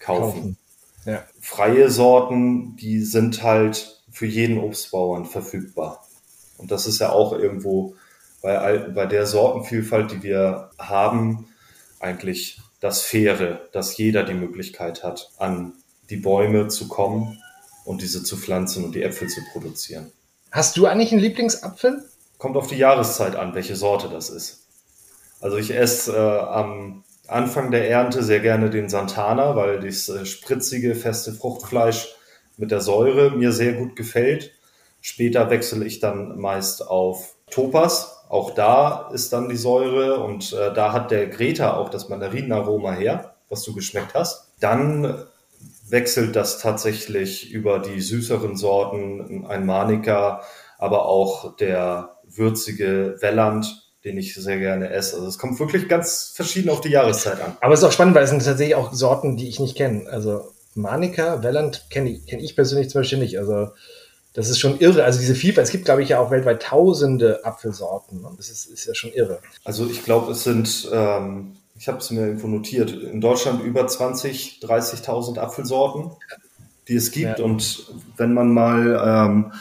[0.00, 0.32] kaufen.
[0.32, 0.56] kaufen.
[1.04, 1.22] Ja.
[1.40, 6.03] Freie Sorten, die sind halt für jeden Obstbauern verfügbar.
[6.56, 7.94] Und das ist ja auch irgendwo
[8.42, 11.48] bei, bei der Sortenvielfalt, die wir haben,
[12.00, 15.72] eigentlich das Faire, dass jeder die Möglichkeit hat, an
[16.10, 17.42] die Bäume zu kommen
[17.84, 20.12] und diese zu pflanzen und die Äpfel zu produzieren.
[20.50, 22.04] Hast du eigentlich einen Lieblingsapfel?
[22.38, 24.66] Kommt auf die Jahreszeit an, welche Sorte das ist.
[25.40, 30.26] Also ich esse äh, am Anfang der Ernte sehr gerne den Santana, weil das äh,
[30.26, 32.14] spritzige, feste Fruchtfleisch
[32.56, 34.52] mit der Säure mir sehr gut gefällt.
[35.06, 38.24] Später wechsle ich dann meist auf Topas.
[38.30, 42.92] Auch da ist dann die Säure und äh, da hat der Greta auch das Mandarinenaroma
[42.92, 44.48] her, was du geschmeckt hast.
[44.60, 45.26] Dann
[45.90, 50.40] wechselt das tatsächlich über die süßeren Sorten, ein Manika,
[50.78, 55.16] aber auch der würzige Welland, den ich sehr gerne esse.
[55.16, 57.58] Also es kommt wirklich ganz verschieden auf die Jahreszeit an.
[57.60, 60.08] Aber es ist auch spannend, weil es sind tatsächlich auch Sorten, die ich nicht kenne.
[60.08, 63.38] Also Manika, Welland kenne ich, kenn ich persönlich zum Beispiel nicht.
[63.38, 63.68] Also
[64.34, 65.04] das ist schon irre.
[65.04, 68.66] Also diese Vielfalt, es gibt, glaube ich, ja auch weltweit tausende Apfelsorten und das ist,
[68.66, 69.38] ist ja schon irre.
[69.64, 73.86] Also ich glaube, es sind, ähm, ich habe es mir irgendwo notiert, in Deutschland über
[73.86, 76.10] 20, 30.000 Apfelsorten,
[76.88, 77.38] die es gibt.
[77.38, 77.44] Ja.
[77.44, 79.52] Und wenn man mal ähm,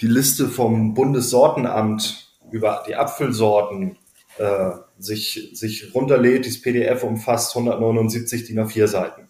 [0.00, 3.96] die Liste vom Bundessortenamt über die Apfelsorten
[4.38, 9.28] äh, sich, sich runterlädt, dieses PDF umfasst 179 DIN A4 Seiten.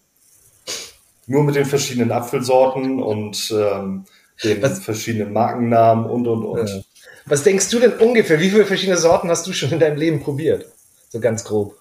[1.26, 4.04] Nur mit den verschiedenen Apfelsorten und ähm,
[4.44, 6.68] den was, verschiedenen Markennamen und, und, und.
[6.68, 6.80] Ja.
[7.26, 8.40] Was denkst du denn ungefähr?
[8.40, 10.66] Wie viele verschiedene Sorten hast du schon in deinem Leben probiert?
[11.08, 11.76] So ganz grob.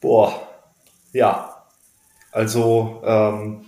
[0.00, 0.46] Boah,
[1.12, 1.66] ja.
[2.32, 3.66] Also ähm,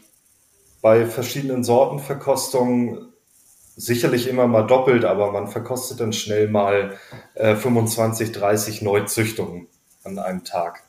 [0.82, 3.12] bei verschiedenen Sortenverkostungen
[3.76, 6.98] sicherlich immer mal doppelt, aber man verkostet dann schnell mal
[7.34, 9.68] äh, 25, 30 Neuzüchtungen
[10.02, 10.82] an einem Tag.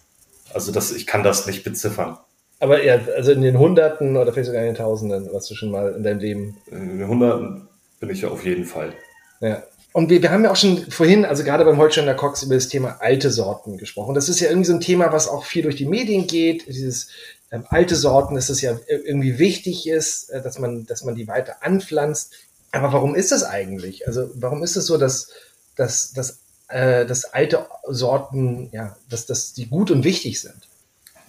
[0.53, 2.17] Also das, ich kann das nicht beziffern.
[2.59, 5.71] Aber ja, also in den Hunderten oder vielleicht sogar in den Tausenden, was du schon
[5.71, 6.57] mal in deinem Leben.
[6.71, 7.67] In den Hunderten
[7.99, 8.93] bin ich ja auf jeden Fall.
[9.41, 9.63] Ja.
[9.93, 12.67] Und wir, wir haben ja auch schon vorhin, also gerade beim Holsteiner Cox, über das
[12.67, 14.15] Thema alte Sorten gesprochen.
[14.15, 16.67] Das ist ja irgendwie so ein Thema, was auch viel durch die Medien geht.
[16.67, 17.09] Dieses
[17.51, 21.27] ähm, alte Sorten, dass es ja irgendwie wichtig ist, äh, dass man, dass man die
[21.27, 22.33] weiter anpflanzt.
[22.71, 24.07] Aber warum ist das eigentlich?
[24.07, 25.29] Also warum ist es so, dass,
[25.75, 30.66] dass, dass, äh, dass alte Sorten, ja, dass, dass die gut und wichtig sind?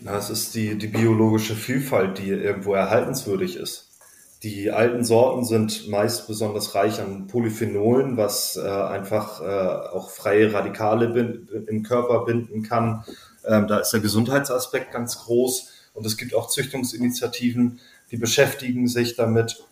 [0.00, 3.88] Na, es ist die, die biologische Vielfalt, die irgendwo erhaltenswürdig ist.
[4.44, 10.52] Die alten Sorten sind meist besonders reich an Polyphenolen, was äh, einfach äh, auch freie
[10.52, 11.06] Radikale
[11.66, 13.04] im Körper binden kann.
[13.44, 15.72] Ähm, da ist der Gesundheitsaspekt ganz groß.
[15.94, 17.80] Und es gibt auch Züchtungsinitiativen,
[18.12, 19.64] die beschäftigen sich damit,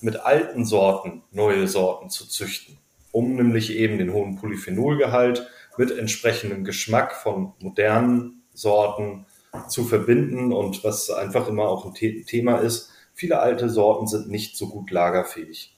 [0.00, 2.76] mit alten Sorten neue Sorten zu züchten,
[3.10, 9.26] um nämlich eben den hohen Polyphenolgehalt mit entsprechendem Geschmack von modernen Sorten
[9.68, 10.52] zu verbinden.
[10.52, 14.90] Und was einfach immer auch ein Thema ist, viele alte Sorten sind nicht so gut
[14.90, 15.76] lagerfähig.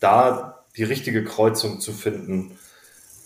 [0.00, 2.58] Da die richtige Kreuzung zu finden,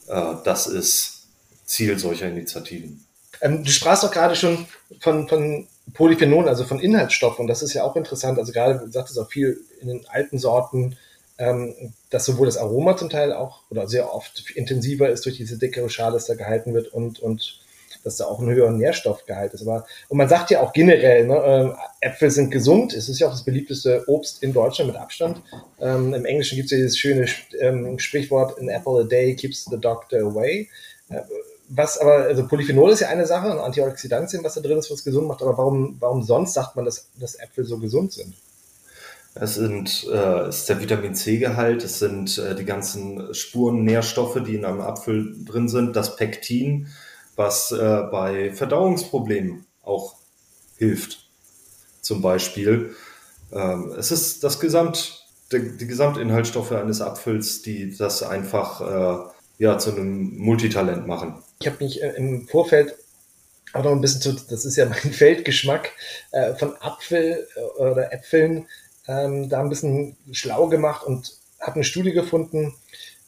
[0.09, 1.29] äh, das ist
[1.65, 3.05] Ziel solcher Initiativen.
[3.41, 4.67] Ähm, du sprachst doch gerade schon
[5.01, 7.43] von, von Polyphenolen, also von Inhaltsstoffen.
[7.43, 8.39] Und das ist ja auch interessant.
[8.39, 10.97] Also gerade, du sagtest auch viel in den alten Sorten,
[11.39, 15.59] ähm, dass sowohl das Aroma zum Teil auch oder sehr oft intensiver ist durch diese
[15.59, 17.61] dickere Schale, das da gehalten wird und, und
[18.07, 19.63] dass da auch ein höherer Nährstoffgehalt ist.
[19.63, 22.95] Aber, und man sagt ja auch generell, ne, äh, Äpfel sind gesund.
[22.95, 25.43] Es ist ja auch das beliebteste Obst in Deutschland mit Abstand.
[25.81, 27.27] Ähm, Im Englischen gibt es ja dieses schöne
[27.61, 30.69] ähm, Sprichwort, an apple a day keeps the doctor away.
[31.09, 31.23] Äh,
[31.69, 35.03] was aber, also Polyphenol ist ja eine Sache, ein Antioxidantien, was da drin ist, was
[35.03, 38.35] gesund macht, aber warum, warum sonst sagt man, dass, dass Äpfel so gesund sind?
[39.35, 44.65] Es sind, äh, ist der Vitamin C-Gehalt, es sind äh, die ganzen Spurennährstoffe, die in
[44.65, 46.87] einem Apfel drin sind, das Pektin,
[47.37, 50.17] was äh, bei Verdauungsproblemen auch
[50.77, 51.29] hilft,
[52.01, 52.95] zum Beispiel.
[53.53, 59.79] Ähm, es ist das Gesamt, die, die Gesamtinhaltsstoffe eines Apfels, die das einfach äh, ja,
[59.79, 61.43] zu einem Multitalent machen.
[61.61, 62.97] Ich habe mich äh, im Vorfeld
[63.73, 65.93] auch noch ein bisschen zu, das ist ja mein Feldgeschmack,
[66.33, 68.67] äh, von Apfel äh, oder Äpfeln
[69.07, 72.75] ähm, da ein bisschen schlau gemacht und habe eine Studie gefunden,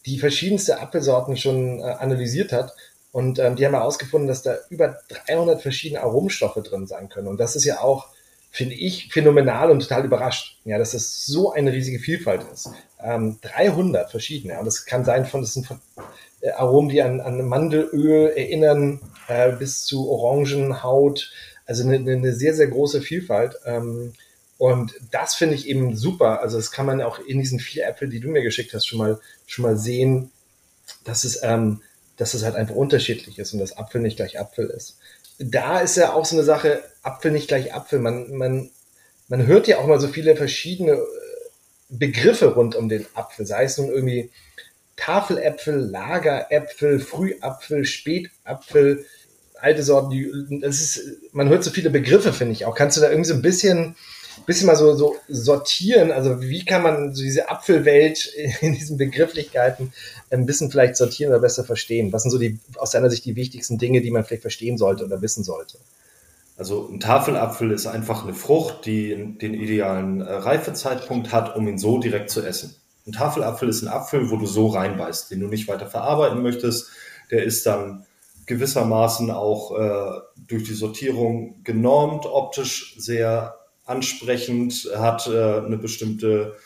[0.07, 2.75] die verschiedenste Apfelsorten schon äh, analysiert hat
[3.13, 7.29] und ähm, die haben herausgefunden, dass da über 300 verschiedene Aromstoffe drin sein können.
[7.29, 8.09] Und das ist ja auch,
[8.51, 12.71] finde ich, phänomenal und total überrascht, ja, dass das so eine riesige Vielfalt ist.
[13.03, 14.59] Ähm, 300 verschiedene.
[14.59, 15.81] Und das kann sein von, das sind von
[16.41, 21.33] äh, Aromen, die an, an Mandelöl erinnern, äh, bis zu Orangenhaut.
[21.65, 23.59] Also eine, eine sehr, sehr große Vielfalt.
[23.65, 24.13] Ähm,
[24.59, 26.41] und das finde ich eben super.
[26.43, 28.99] Also das kann man auch in diesen vier Äpfeln, die du mir geschickt hast, schon
[28.99, 30.31] mal, schon mal sehen,
[31.05, 31.81] dass es ähm,
[32.19, 34.99] dass es halt einfach unterschiedlich ist und dass Apfel nicht gleich Apfel ist.
[35.39, 38.01] Da ist ja auch so eine Sache, Apfel nicht gleich Apfel.
[38.01, 38.71] Man, man,
[39.29, 41.07] man hört ja auch mal so viele verschiedene äh,
[41.89, 44.31] Begriffe rund um den Apfel, sei es nun irgendwie
[44.97, 49.07] Tafeläpfel, Lageräpfel, Frühapfel, Spätapfel,
[49.61, 51.01] alte Sorten, die, das ist,
[51.33, 52.75] man hört so viele Begriffe, finde ich auch.
[52.75, 53.97] Kannst du da irgendwie so ein bisschen
[54.47, 56.11] bisschen mal so, so sortieren.
[56.11, 59.93] Also wie kann man so diese Apfelwelt in diesen Begrifflichkeiten
[60.31, 62.13] ein bisschen vielleicht sortieren oder besser verstehen?
[62.13, 65.05] Was sind so die aus deiner Sicht die wichtigsten Dinge, die man vielleicht verstehen sollte
[65.05, 65.79] oder wissen sollte?
[66.57, 71.79] Also ein Tafelapfel ist einfach eine Frucht, die den idealen äh, Reifezeitpunkt hat, um ihn
[71.79, 72.75] so direkt zu essen.
[73.07, 76.91] Ein Tafelapfel ist ein Apfel, wo du so reinbeißt, den du nicht weiter verarbeiten möchtest.
[77.31, 78.05] Der ist dann
[78.47, 83.55] gewissermaßen auch äh, durch die Sortierung genormt, optisch sehr
[83.89, 86.57] ansprechend, hat äh, eine bestimmte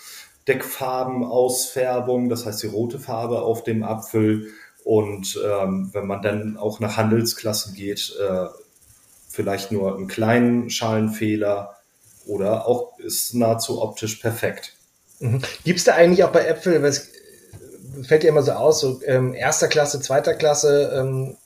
[0.48, 4.48] Deckfarbenausfärbung, das heißt die rote Farbe auf dem Apfel.
[4.84, 8.46] Und ähm, wenn man dann auch nach Handelsklassen geht, äh,
[9.28, 11.76] vielleicht nur einen kleinen Schalenfehler
[12.26, 14.74] oder auch ist nahezu optisch perfekt.
[15.20, 15.40] Mhm.
[15.64, 17.08] Gibt es da eigentlich auch bei Äpfeln, was
[18.02, 21.36] fällt ja immer so aus, so ähm, erster Klasse, zweiter Klasse, ähm,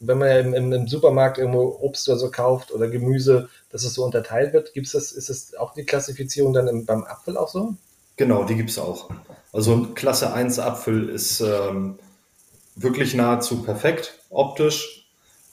[0.00, 3.94] wenn man ja im, im, Supermarkt irgendwo Obst oder so kauft oder Gemüse, dass es
[3.94, 7.48] so unterteilt wird, gibt's das, ist das auch die Klassifizierung dann im, beim Apfel auch
[7.48, 7.74] so?
[8.16, 9.10] Genau, die gibt es auch.
[9.52, 11.98] Also ein Klasse 1 Apfel ist ähm,
[12.76, 15.06] wirklich nahezu perfekt optisch.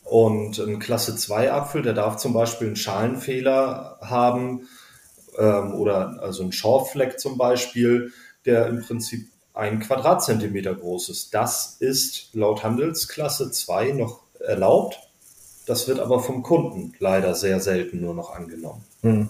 [0.04, 4.70] Und ein Klasse 2 Apfel, der darf zum Beispiel einen Schalenfehler haben
[5.38, 8.14] ähm, oder also einen Schorffleck zum Beispiel,
[8.46, 11.34] der im Prinzip ein Quadratzentimeter groß ist.
[11.34, 15.00] Das ist laut Handelsklasse 2 noch erlaubt.
[15.66, 18.86] Das wird aber vom Kunden leider sehr selten nur noch angenommen.
[19.02, 19.30] Hm.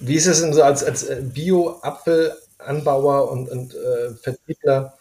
[0.00, 2.36] Wie ist es denn so als, als äh, Bio-Apfel?
[2.66, 4.94] Anbauer und, und äh, Vertriebler,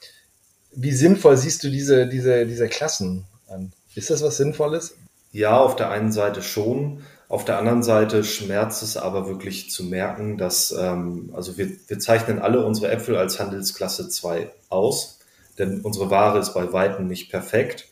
[0.73, 3.71] wie sinnvoll siehst du diese, diese, diese Klassen an?
[3.95, 4.95] Ist das was Sinnvolles?
[5.31, 7.03] Ja, auf der einen Seite schon.
[7.27, 11.99] Auf der anderen Seite schmerzt es aber wirklich zu merken, dass, ähm, also wir, wir
[11.99, 15.19] zeichnen alle unsere Äpfel als Handelsklasse 2 aus,
[15.57, 17.87] denn unsere Ware ist bei Weitem nicht perfekt,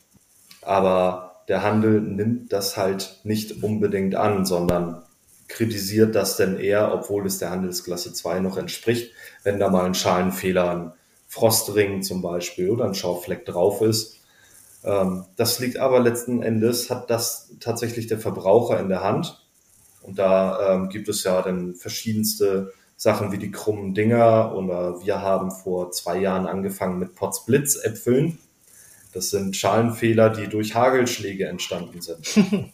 [0.70, 5.04] aber der Handel nimmt das halt nicht unbedingt an, sondern
[5.48, 9.12] kritisiert das denn eher, obwohl es der Handelsklasse 2 noch entspricht,
[9.44, 10.94] wenn da mal ein Schalenfehler, ein
[11.28, 14.20] Frostring zum Beispiel oder ein Schaufleck drauf ist
[14.84, 19.46] ähm, das liegt aber letzten Endes, hat das tatsächlich der Verbraucher in der Hand.
[20.02, 25.22] Und da ähm, gibt es ja dann verschiedenste Sachen wie die krummen Dinger oder wir
[25.22, 28.40] haben vor zwei Jahren angefangen mit Potsblitz-Äpfeln.
[29.14, 32.72] Das sind Schalenfehler, die durch Hagelschläge entstanden sind.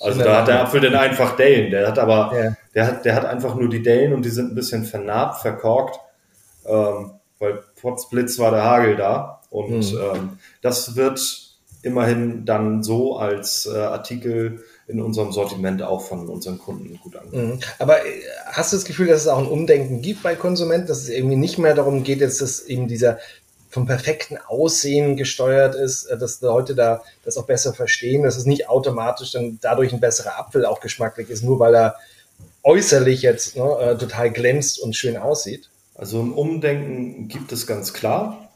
[0.00, 1.70] Also da hat der Apfel dann einfach Dellen.
[1.70, 2.56] Der hat aber, ja.
[2.74, 5.98] der hat, der hat einfach nur die Dellen und die sind ein bisschen vernarbt, verkorkt,
[6.66, 9.40] ähm, weil Potsblitz war der Hagel da.
[9.48, 9.98] Und mhm.
[10.14, 16.58] ähm, das wird immerhin dann so als äh, Artikel in unserem Sortiment auch von unseren
[16.58, 17.54] Kunden gut angenommen.
[17.54, 17.60] Mhm.
[17.78, 18.10] Aber äh,
[18.46, 21.36] hast du das Gefühl, dass es auch ein Umdenken gibt bei Konsumenten, dass es irgendwie
[21.36, 23.18] nicht mehr darum geht, jetzt, dass eben dieser
[23.74, 28.46] vom perfekten Aussehen gesteuert ist, äh, dass Leute da das auch besser verstehen, dass es
[28.46, 31.96] nicht automatisch dann dadurch ein besserer Apfel auch geschmacklich ist, nur weil er
[32.62, 35.70] äußerlich jetzt ne, äh, total glänzt und schön aussieht?
[35.96, 38.48] Also ein Umdenken gibt es ganz klar.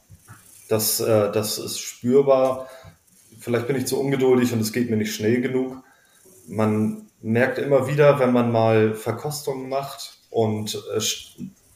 [0.68, 2.68] Das, äh, das ist spürbar.
[3.40, 5.82] Vielleicht bin ich zu ungeduldig und es geht mir nicht schnell genug.
[6.46, 10.80] Man merkt immer wieder, wenn man mal Verkostungen macht und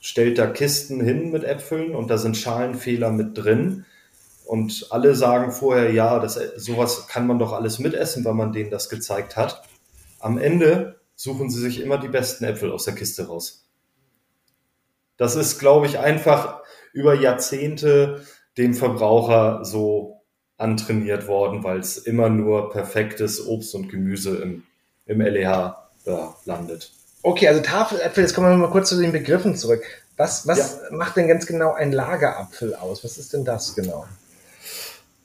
[0.03, 3.87] stellt da Kisten hin mit Äpfeln und da sind Schalenfehler mit drin.
[4.45, 8.71] Und alle sagen vorher, ja, das, sowas kann man doch alles mitessen, weil man denen
[8.71, 9.63] das gezeigt hat.
[10.19, 13.69] Am Ende suchen sie sich immer die besten Äpfel aus der Kiste raus.
[15.17, 16.63] Das ist, glaube ich, einfach
[16.93, 18.27] über Jahrzehnte
[18.59, 20.21] dem Verbraucher so
[20.57, 24.65] antrainiert worden, weil es immer nur perfektes Obst und Gemüse im,
[25.07, 26.93] im LEH da landet.
[27.23, 29.83] Okay, also Tafeläpfel, jetzt kommen wir mal kurz zu den Begriffen zurück.
[30.17, 30.97] Was, was ja.
[30.97, 33.05] macht denn ganz genau ein Lagerapfel aus?
[33.05, 34.07] Was ist denn das genau?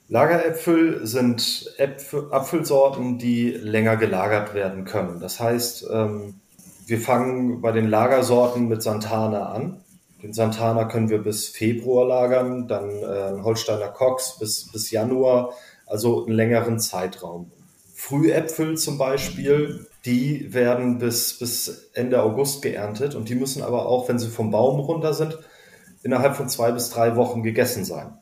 [0.08, 5.20] Lageräpfel sind Äpfel, Apfelsorten, die länger gelagert werden können.
[5.20, 6.40] Das heißt, ähm,
[6.86, 9.80] wir fangen bei den Lagersorten mit Santana an.
[10.22, 15.52] Den Santana können wir bis Februar lagern, dann äh, Holsteiner Cox bis, bis Januar,
[15.86, 17.50] also einen längeren Zeitraum.
[17.94, 24.08] Frühäpfel zum Beispiel, die werden bis, bis Ende August geerntet und die müssen aber auch,
[24.08, 25.38] wenn sie vom Baum runter sind,
[26.02, 28.16] innerhalb von zwei bis drei Wochen gegessen sein.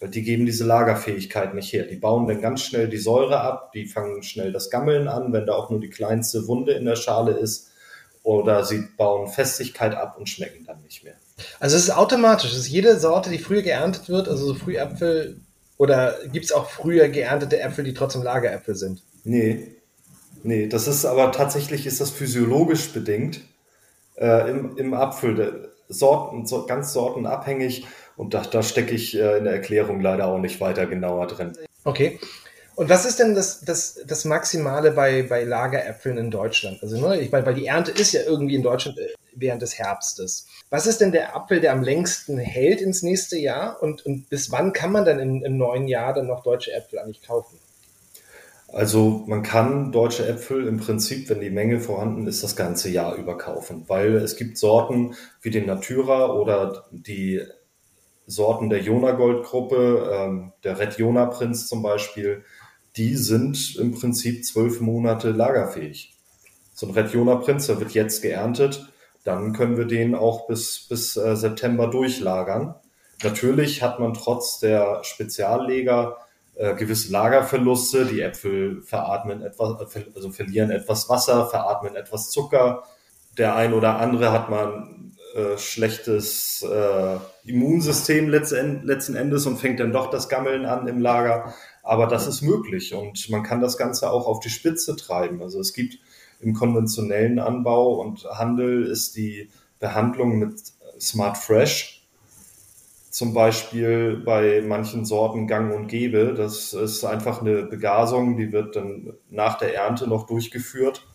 [0.00, 1.84] Weil die geben diese Lagerfähigkeit nicht her.
[1.84, 5.46] Die bauen dann ganz schnell die Säure ab, die fangen schnell das Gammeln an, wenn
[5.46, 7.70] da auch nur die kleinste Wunde in der Schale ist.
[8.22, 11.14] Oder sie bauen Festigkeit ab und schmecken dann nicht mehr.
[11.58, 12.52] Also es ist automatisch.
[12.52, 15.40] Es ist jede Sorte, die früher geerntet wird, also so Frühäpfel
[15.78, 19.02] oder gibt es auch früher geerntete Äpfel, die trotzdem Lageräpfel sind?
[19.24, 19.79] Nee.
[20.42, 23.40] Nee, das ist aber tatsächlich ist das physiologisch bedingt
[24.16, 25.70] äh, im, im Apfel.
[25.92, 27.84] Sorten, so, ganz sortenabhängig
[28.16, 31.52] und da, da stecke ich äh, in der Erklärung leider auch nicht weiter genauer drin.
[31.84, 32.20] Okay.
[32.76, 36.82] Und was ist denn das, das, das Maximale bei, bei Lageräpfeln in Deutschland?
[36.82, 39.78] Also, ne, ich meine, weil die Ernte ist ja irgendwie in Deutschland äh, während des
[39.78, 40.46] Herbstes.
[40.70, 43.82] Was ist denn der Apfel, der am längsten hält ins nächste Jahr?
[43.82, 47.00] Und, und bis wann kann man dann im, im neuen Jahr dann noch deutsche Äpfel
[47.00, 47.58] eigentlich kaufen?
[48.72, 53.16] Also man kann deutsche Äpfel im Prinzip, wenn die Menge vorhanden ist, das ganze Jahr
[53.16, 57.42] über kaufen, weil es gibt Sorten wie den Natura oder die
[58.26, 62.44] Sorten der Jona-Gold-Gruppe, ähm, der Red Jona-Prinz zum Beispiel,
[62.96, 66.14] die sind im Prinzip zwölf Monate lagerfähig.
[66.72, 68.88] So ein Red Jona-Prinz, der wird jetzt geerntet,
[69.24, 72.76] dann können wir den auch bis, bis äh, September durchlagern.
[73.22, 76.18] Natürlich hat man trotz der Spezialleger
[76.60, 78.04] äh, gewisse Lagerverluste.
[78.04, 82.82] Die Äpfel veratmen etwas, äh, also verlieren etwas Wasser, veratmen etwas Zucker.
[83.38, 89.80] Der ein oder andere hat man äh, schlechtes äh, Immunsystem letzten, letzten Endes und fängt
[89.80, 91.54] dann doch das Gammeln an im Lager.
[91.82, 95.42] Aber das ist möglich und man kann das Ganze auch auf die Spitze treiben.
[95.42, 95.98] Also es gibt
[96.40, 100.60] im konventionellen Anbau und Handel ist die Behandlung mit
[101.00, 101.99] Smart Fresh
[103.10, 106.34] zum Beispiel bei manchen Sorten gang und gäbe.
[106.34, 111.06] Das ist einfach eine Begasung, die wird dann nach der Ernte noch durchgeführt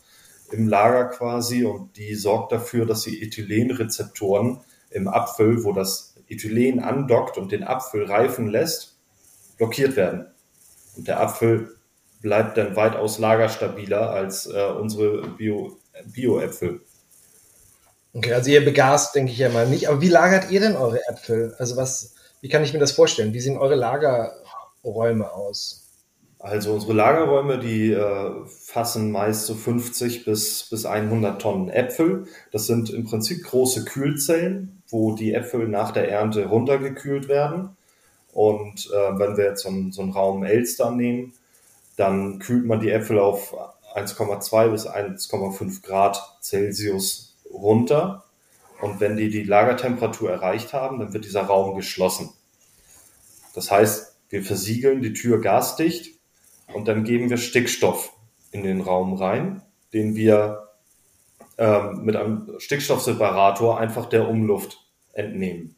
[0.52, 6.80] im Lager quasi und die sorgt dafür, dass die Ethylenrezeptoren im Apfel, wo das Ethylen
[6.80, 8.98] andockt und den Apfel reifen lässt,
[9.56, 10.26] blockiert werden.
[10.96, 11.76] Und der Apfel
[12.20, 16.80] bleibt dann weitaus lagerstabiler als äh, unsere Bio, Bio-Äpfel.
[18.16, 19.90] Okay, also ihr begast, denke ich ja mal nicht.
[19.90, 21.54] Aber wie lagert ihr denn eure Äpfel?
[21.58, 23.34] Also was, wie kann ich mir das vorstellen?
[23.34, 25.86] Wie sehen eure Lagerräume aus?
[26.38, 32.24] Also unsere Lagerräume, die äh, fassen meist so 50 bis, bis 100 Tonnen Äpfel.
[32.52, 37.76] Das sind im Prinzip große Kühlzellen, wo die Äpfel nach der Ernte runtergekühlt werden.
[38.32, 41.34] Und äh, wenn wir jetzt so, einen, so einen Raum Elster nehmen,
[41.96, 43.54] dann kühlt man die Äpfel auf
[43.94, 48.24] 1,2 bis 1,5 Grad Celsius runter.
[48.80, 52.30] Und wenn die die Lagertemperatur erreicht haben, dann wird dieser Raum geschlossen.
[53.54, 56.18] Das heißt, wir versiegeln die Tür gasdicht
[56.74, 58.12] und dann geben wir Stickstoff
[58.50, 60.68] in den Raum rein, den wir
[61.58, 64.78] ähm, mit einem Stickstoffseparator einfach der Umluft
[65.12, 65.76] entnehmen.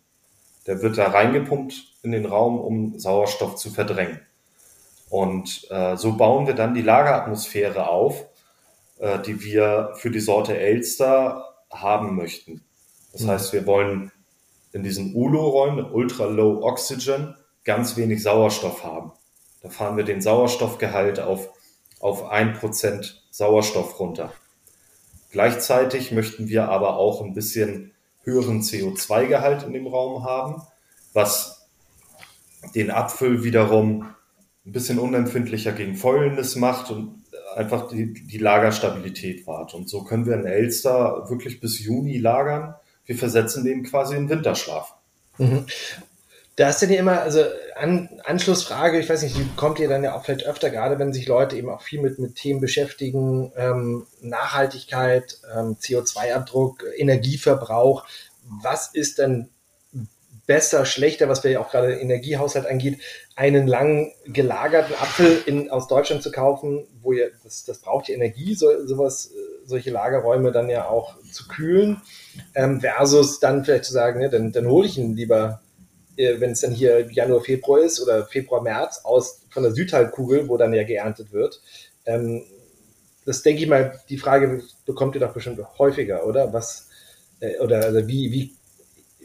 [0.66, 4.20] Der wird da reingepumpt in den Raum, um Sauerstoff zu verdrängen.
[5.08, 8.26] Und äh, so bauen wir dann die Lageratmosphäre auf,
[8.98, 12.62] äh, die wir für die Sorte Elster haben möchten.
[13.12, 13.28] Das mhm.
[13.28, 14.12] heißt, wir wollen
[14.72, 19.12] in diesen ULO-Räumen, Ultra Low Oxygen, ganz wenig Sauerstoff haben.
[19.62, 21.48] Da fahren wir den Sauerstoffgehalt auf,
[22.00, 24.32] auf ein Prozent Sauerstoff runter.
[25.30, 27.92] Gleichzeitig möchten wir aber auch ein bisschen
[28.22, 30.62] höheren CO2-Gehalt in dem Raum haben,
[31.12, 31.68] was
[32.74, 34.14] den Apfel wiederum
[34.64, 37.17] ein bisschen unempfindlicher gegen Fäulnis macht und
[37.59, 39.74] einfach die, die Lagerstabilität wahrt.
[39.74, 42.76] Und so können wir einen Elster wirklich bis Juni lagern.
[43.04, 44.94] Wir versetzen den quasi in Winterschlaf.
[45.38, 45.66] Mhm.
[46.54, 47.42] Da ist ja immer, also
[47.76, 51.12] An Anschlussfrage, ich weiß nicht, die kommt ihr dann ja auch vielleicht öfter, gerade wenn
[51.12, 58.06] sich Leute eben auch viel mit, mit Themen beschäftigen, ähm, Nachhaltigkeit, ähm, CO2-Abdruck, Energieverbrauch.
[58.62, 59.48] Was ist denn
[60.46, 62.98] besser, schlechter, was wir ja auch gerade Energiehaushalt angeht,
[63.39, 68.16] einen lang gelagerten Apfel in, aus Deutschland zu kaufen, wo ihr, das, das braucht ja
[68.16, 69.30] Energie, so, sowas,
[69.64, 72.03] solche Lagerräume dann ja auch zu kühlen,
[72.57, 75.62] ähm, versus dann vielleicht zu sagen, ne, dann, dann hole ich ihn lieber,
[76.16, 80.49] äh, wenn es dann hier Januar, Februar ist oder Februar, März aus von der Südhalbkugel,
[80.49, 81.62] wo dann ja geerntet wird.
[82.07, 82.43] Ähm,
[83.24, 86.53] das denke ich mal, die Frage bekommt ihr doch bestimmt häufiger, oder?
[86.53, 86.89] Was,
[87.39, 88.59] äh, oder also wie, wie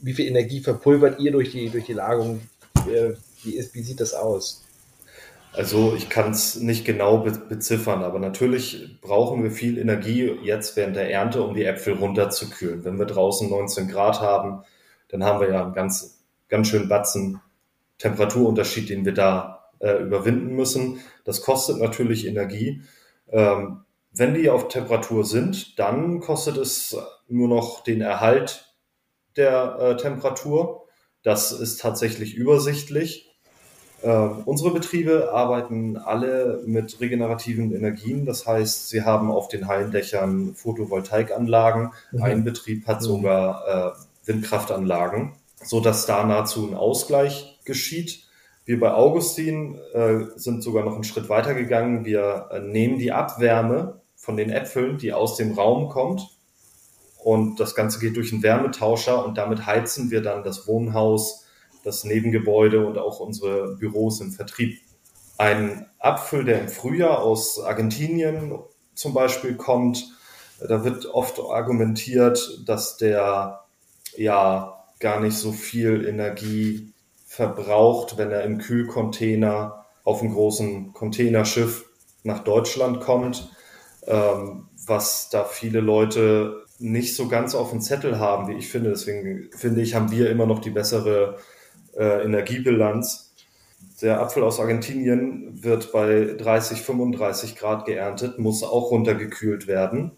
[0.03, 2.41] wie viel Energie verpulvert ihr durch die, durch die Lagerung?
[2.91, 3.13] Äh,
[3.45, 4.63] wie, ist, wie sieht das aus?
[5.53, 10.75] Also ich kann es nicht genau be beziffern, aber natürlich brauchen wir viel Energie jetzt
[10.75, 12.83] während der Ernte, um die Äpfel runterzukühlen.
[12.83, 14.63] Wenn wir draußen 19 Grad haben,
[15.09, 17.39] dann haben wir ja einen ganz, ganz schönen Batzen
[17.99, 20.99] Temperaturunterschied, den wir da äh, überwinden müssen.
[21.23, 22.81] Das kostet natürlich Energie.
[23.31, 28.73] Ähm, wenn die auf Temperatur sind, dann kostet es nur noch den Erhalt
[29.35, 30.87] der äh, Temperatur.
[31.23, 33.32] Das ist tatsächlich übersichtlich.
[34.03, 34.09] Äh,
[34.45, 38.25] unsere Betriebe arbeiten alle mit regenerativen Energien.
[38.25, 41.91] Das heißt, sie haben auf den Hallendächern Photovoltaikanlagen.
[42.11, 42.23] Mhm.
[42.23, 43.05] Ein Betrieb hat mhm.
[43.05, 45.33] sogar äh, Windkraftanlagen,
[45.63, 48.23] so dass da nahezu ein Ausgleich geschieht.
[48.65, 52.03] Wir bei Augustin äh, sind sogar noch einen Schritt weiter gegangen.
[52.03, 56.29] Wir äh, nehmen die Abwärme von den Äpfeln, die aus dem Raum kommt,
[57.23, 61.42] und das Ganze geht durch einen Wärmetauscher und damit heizen wir dann das Wohnhaus,
[61.83, 64.79] das Nebengebäude und auch unsere Büros im Vertrieb.
[65.37, 68.59] Ein Apfel, der im Frühjahr aus Argentinien
[68.95, 70.07] zum Beispiel kommt,
[70.59, 73.61] da wird oft argumentiert, dass der
[74.15, 76.93] ja gar nicht so viel Energie
[77.25, 81.85] verbraucht, wenn er im Kühlcontainer auf einem großen Containerschiff
[82.23, 83.49] nach Deutschland kommt,
[84.05, 88.91] ähm, was da viele Leute nicht so ganz auf dem Zettel haben, wie ich finde.
[88.91, 91.37] Deswegen finde ich, haben wir immer noch die bessere
[91.97, 93.33] äh, Energiebilanz.
[94.01, 100.11] Der Apfel aus Argentinien wird bei 30, 35 Grad geerntet, muss auch runtergekühlt werden.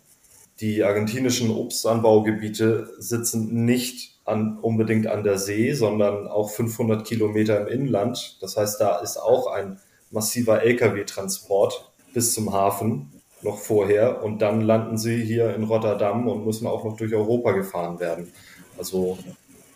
[0.62, 7.68] Die argentinischen Obstanbaugebiete sitzen nicht an, unbedingt an der See, sondern auch 500 Kilometer im
[7.68, 8.38] Inland.
[8.42, 9.80] Das heißt, da ist auch ein
[10.12, 16.46] massiver Lkw-Transport bis zum Hafen noch vorher und dann landen sie hier in Rotterdam und
[16.46, 18.32] müssen auch noch durch Europa gefahren werden.
[18.78, 19.18] Also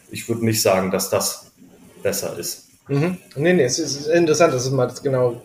[0.09, 1.48] ich würde nicht sagen, dass das
[2.01, 2.67] besser ist.
[2.87, 3.17] Mhm.
[3.35, 5.41] Nee, nee, es ist interessant, dass man das genau,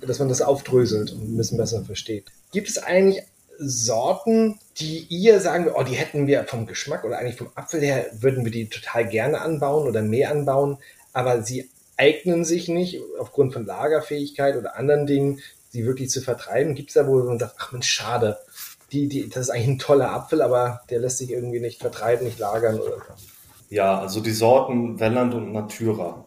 [0.00, 2.26] dass man das aufdröselt und ein bisschen besser versteht.
[2.52, 3.22] Gibt es eigentlich
[3.58, 8.06] Sorten, die ihr sagen, oh, die hätten wir vom Geschmack oder eigentlich vom Apfel her,
[8.18, 10.78] würden wir die total gerne anbauen oder mehr anbauen,
[11.12, 11.68] aber sie
[11.98, 16.74] eignen sich nicht aufgrund von Lagerfähigkeit oder anderen Dingen sie wirklich zu vertreiben?
[16.74, 18.38] Gibt es da, wo man sagt, ach Mensch, schade,
[18.92, 22.24] die, die, das ist eigentlich ein toller Apfel, aber der lässt sich irgendwie nicht vertreiben,
[22.24, 22.96] nicht lagern oder
[23.70, 26.26] Ja, also die Sorten Welland und Natura,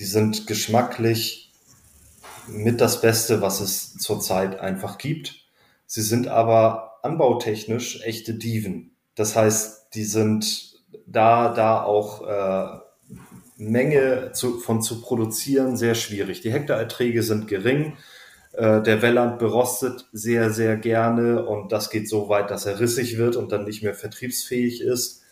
[0.00, 1.52] die sind geschmacklich
[2.48, 5.46] mit das Beste, was es zurzeit einfach gibt.
[5.86, 8.96] Sie sind aber anbautechnisch echte Diven.
[9.14, 10.74] Das heißt, die sind
[11.06, 12.80] da, da auch äh,
[13.56, 16.40] Menge zu, von zu produzieren sehr schwierig.
[16.40, 17.96] Die Hektarerträge sind gering.
[18.54, 23.18] Äh, der Welland berostet sehr, sehr gerne und das geht so weit, dass er rissig
[23.18, 25.22] wird und dann nicht mehr vertriebsfähig ist.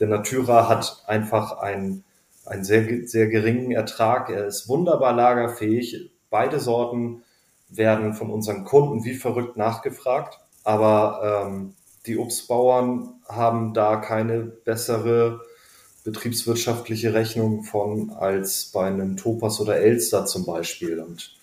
[0.00, 2.04] Der Natura hat einfach einen,
[2.46, 4.30] einen sehr, sehr geringen Ertrag.
[4.30, 6.10] Er ist wunderbar lagerfähig.
[6.30, 7.22] Beide Sorten
[7.68, 10.38] werden von unseren Kunden wie verrückt nachgefragt.
[10.64, 11.74] Aber ähm,
[12.06, 15.40] die Obstbauern haben da keine bessere
[16.04, 21.00] betriebswirtschaftliche Rechnung von als bei einem Topas oder Elster zum Beispiel.
[21.00, 21.34] Und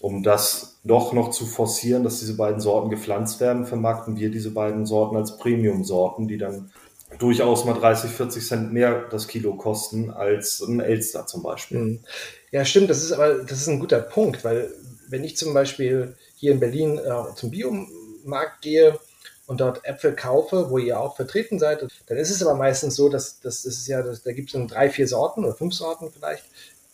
[0.00, 4.52] um das doch noch zu forcieren, dass diese beiden Sorten gepflanzt werden, vermarkten wir diese
[4.52, 6.70] beiden Sorten als Premium-Sorten, die dann
[7.18, 11.78] durchaus mal 30, 40 Cent mehr das Kilo kosten als ein Elster zum Beispiel.
[11.78, 12.00] Hm.
[12.50, 12.90] Ja, stimmt.
[12.90, 14.70] Das ist aber das ist ein guter Punkt, weil
[15.08, 18.98] wenn ich zum Beispiel hier in Berlin äh, zum Biomarkt gehe,
[19.46, 23.08] und dort Äpfel kaufe, wo ihr auch vertreten seid, dann ist es aber meistens so,
[23.08, 26.10] dass, das ist ja, dass, da gibt es dann drei, vier Sorten oder fünf Sorten
[26.10, 26.44] vielleicht.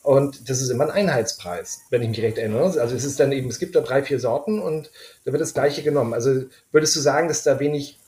[0.02, 2.80] Und das ist immer ein Einheitspreis, wenn ich mich recht erinnere.
[2.80, 4.90] Also es ist dann eben, es gibt da drei, vier Sorten und
[5.24, 6.14] da wird das gleiche genommen.
[6.14, 7.99] Also würdest du sagen, dass da wenig,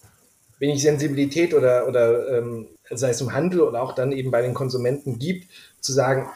[0.63, 4.55] wenig Sensibilität oder, oder ähm, sei es im Handel oder auch dann eben bei den
[4.55, 5.51] Konsumenten gibt,
[5.81, 6.29] zu sagen,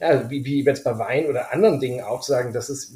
[0.00, 2.94] ja, wie, wie jetzt bei Wein oder anderen Dingen auch sagen, das ist,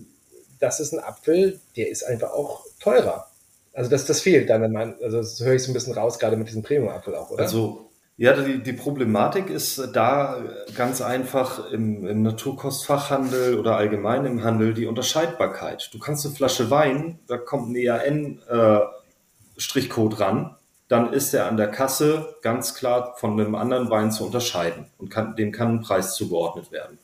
[0.58, 3.28] das ist ein Apfel, der ist einfach auch teurer.
[3.72, 6.18] Also das, das fehlt dann, wenn man, also das höre ich so ein bisschen raus,
[6.18, 7.44] gerade mit diesem Premium-Apfel auch, oder?
[7.44, 10.42] Also ja, die, die Problematik ist da
[10.76, 15.90] ganz einfach im, im Naturkostfachhandel oder allgemein im Handel die Unterscheidbarkeit.
[15.92, 20.56] Du kannst eine Flasche Wein, da kommt ein EAN-Strichcode äh, ran,
[20.92, 25.08] dann ist er an der Kasse ganz klar von einem anderen Wein zu unterscheiden und
[25.08, 26.98] kann, dem kann ein Preis zugeordnet werden.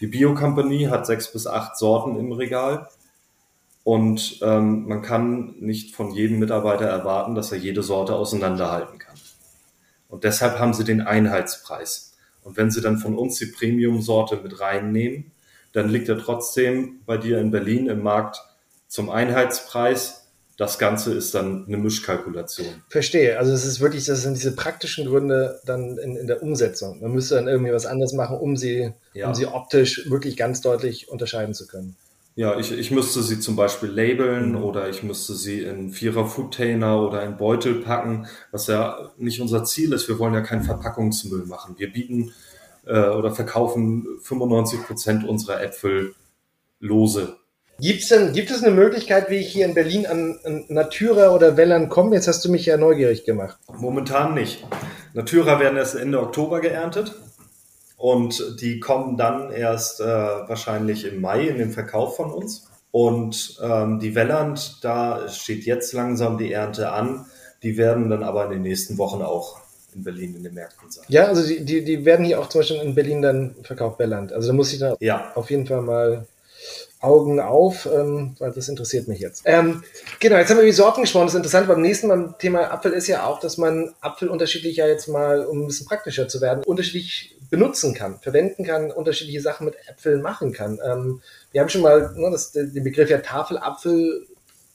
[0.00, 2.88] Die Bio Company hat sechs bis acht Sorten im Regal
[3.84, 9.16] und ähm, man kann nicht von jedem Mitarbeiter erwarten, dass er jede Sorte auseinanderhalten kann.
[10.08, 12.16] Und deshalb haben sie den Einheitspreis.
[12.42, 15.32] Und wenn sie dann von uns die Premium-Sorte mit reinnehmen,
[15.72, 18.42] dann liegt er trotzdem bei dir in Berlin im Markt
[18.86, 20.17] zum Einheitspreis.
[20.58, 22.82] Das Ganze ist dann eine Mischkalkulation.
[22.88, 23.38] Verstehe.
[23.38, 27.00] Also es ist wirklich, das sind diese praktischen Gründe dann in, in der Umsetzung.
[27.00, 29.28] Man müsste dann irgendwie was anderes machen, um sie, ja.
[29.28, 31.96] um sie optisch wirklich ganz deutlich unterscheiden zu können.
[32.34, 34.64] Ja, ich, ich müsste sie zum Beispiel labeln mhm.
[34.64, 39.62] oder ich müsste sie in Vierer Foodtainer oder in Beutel packen, was ja nicht unser
[39.62, 40.08] Ziel ist.
[40.08, 41.76] Wir wollen ja keinen Verpackungsmüll machen.
[41.78, 42.32] Wir bieten
[42.84, 46.14] äh, oder verkaufen 95 Prozent unserer Äpfel
[46.80, 47.36] lose.
[47.80, 51.56] Gibt's denn, gibt es eine Möglichkeit, wie ich hier in Berlin an, an Natura oder
[51.56, 52.16] Wellern komme?
[52.16, 53.56] Jetzt hast du mich ja neugierig gemacht.
[53.78, 54.66] Momentan nicht.
[55.14, 57.14] Natura werden erst Ende Oktober geerntet.
[57.96, 62.68] Und die kommen dann erst äh, wahrscheinlich im Mai in den Verkauf von uns.
[62.90, 67.26] Und ähm, die Welland, da steht jetzt langsam die Ernte an.
[67.62, 69.60] Die werden dann aber in den nächsten Wochen auch
[69.94, 71.04] in Berlin in den Märkten sein.
[71.08, 74.32] Ja, also die, die, die werden hier auch zum Beispiel in Berlin dann verkauft, Welland.
[74.32, 75.30] Also da muss ich da ja.
[75.34, 76.26] auf jeden Fall mal
[77.00, 79.42] Augen auf, ähm, weil das interessiert mich jetzt.
[79.44, 79.84] Ähm,
[80.18, 81.26] genau, jetzt haben wir über Sorten gesprochen.
[81.26, 84.86] Das Interessante beim nächsten beim Thema Apfel ist ja auch, dass man Apfel unterschiedlich ja
[84.86, 89.66] jetzt mal, um ein bisschen praktischer zu werden, unterschiedlich benutzen kann, verwenden kann, unterschiedliche Sachen
[89.66, 90.80] mit Äpfeln machen kann.
[90.84, 91.22] Ähm,
[91.52, 94.26] wir haben schon mal ne, das, den Begriff ja Tafelapfel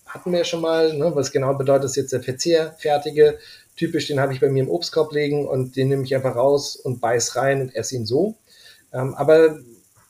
[0.05, 3.39] hatten wir ja schon mal, ne, was genau bedeutet, ist jetzt der verzehrfertige.
[3.75, 6.75] Typisch, den habe ich bei mir im Obstkorb legen und den nehme ich einfach raus
[6.75, 8.35] und beiß rein und esse ihn so.
[8.93, 9.57] Ähm, aber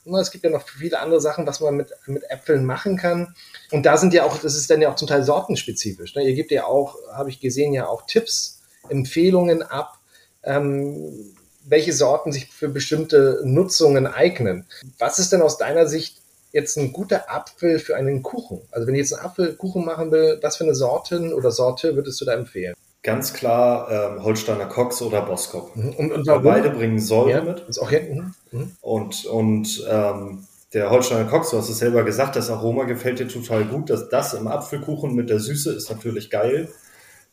[0.06, 3.36] es gibt ja noch viele andere Sachen, was man mit, mit Äpfeln machen kann.
[3.72, 6.16] Und da sind ja auch, das ist dann ja auch zum Teil sortenspezifisch.
[6.16, 6.24] Ne?
[6.24, 10.00] Ihr gebt ja auch, habe ich gesehen, ja auch Tipps, Empfehlungen ab,
[10.44, 11.36] ähm,
[11.66, 14.66] welche Sorten sich für bestimmte Nutzungen eignen.
[15.00, 18.62] Was ist denn aus deiner Sicht jetzt ein guter Apfel für einen Kuchen?
[18.72, 22.20] Also wenn ich jetzt einen Apfelkuchen machen will, was für eine Sorten oder Sorte würdest
[22.20, 22.76] du da empfehlen?
[23.04, 25.76] Ganz klar ähm, Holsteiner Cox oder Boskop.
[25.76, 25.90] Mhm.
[25.92, 27.60] Und, und Beide bringen Säure ja, mit.
[27.68, 28.02] Ist auch hier.
[28.02, 28.34] Mhm.
[28.52, 28.72] mhm.
[28.82, 33.28] Und, und ähm, der Holsteiner Cox, du hast es selber gesagt, das Aroma gefällt dir
[33.28, 33.90] total gut.
[33.90, 36.70] Das, das im Apfelkuchen mit der Süße ist natürlich geil.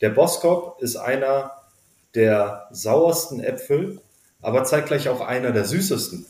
[0.01, 1.53] Der Boskop ist einer
[2.17, 4.01] der sauersten Äpfel,
[4.43, 6.27] aber zeitgleich auch einer der süßesten.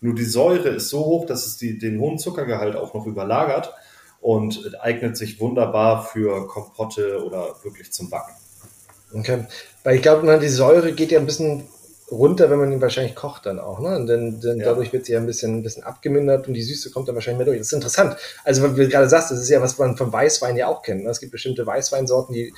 [0.00, 3.74] Nur die Säure ist so hoch, dass es die, den hohen Zuckergehalt auch noch überlagert
[4.20, 8.34] und eignet sich wunderbar für Kompotte oder wirklich zum Backen.
[9.12, 9.46] Okay.
[9.82, 11.64] Weil ich glaube, die Säure geht ja ein bisschen
[12.10, 13.80] runter, wenn man ihn wahrscheinlich kocht dann auch.
[13.80, 13.96] Ne?
[13.96, 14.66] Und dann, dann ja.
[14.66, 17.38] dadurch wird sie ja ein bisschen, ein bisschen abgemindert und die Süße kommt dann wahrscheinlich
[17.38, 17.58] mehr durch.
[17.58, 18.16] Das ist interessant.
[18.44, 21.04] Also, wie du gerade sagst, das ist ja, was man vom Weißwein ja auch kennt.
[21.04, 21.10] Ne?
[21.10, 22.52] Es gibt bestimmte Weißweinsorten, die,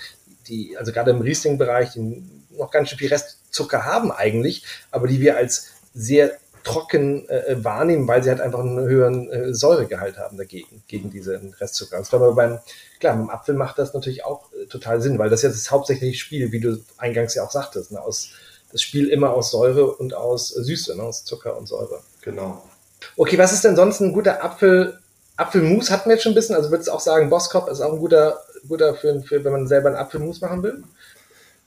[0.48, 2.22] die also gerade im Riesling-Bereich, die
[2.56, 6.32] noch ganz schön viel Restzucker haben eigentlich, aber die wir als sehr
[6.64, 11.54] trocken äh, wahrnehmen, weil sie halt einfach einen höheren äh, Säuregehalt haben dagegen, gegen diesen
[11.54, 11.98] Restzucker.
[11.98, 12.58] Das war beim,
[13.00, 16.18] klar, beim Apfel macht das natürlich auch äh, total Sinn, weil das jetzt das hauptsächliche
[16.18, 18.30] Spiel, wie du eingangs ja auch sagtest, ne, aus,
[18.70, 22.00] das Spiel immer aus Säure und aus Süße, ne, aus Zucker und Säure.
[22.22, 22.62] Genau.
[23.16, 24.98] Okay, was ist denn sonst ein guter Apfel?
[25.36, 27.92] Apfelmus hatten wir jetzt schon ein bisschen, also würdest du auch sagen, Boskop ist auch
[27.92, 28.38] ein guter,
[28.68, 30.84] guter für, für, wenn man selber einen Apfelmus machen will?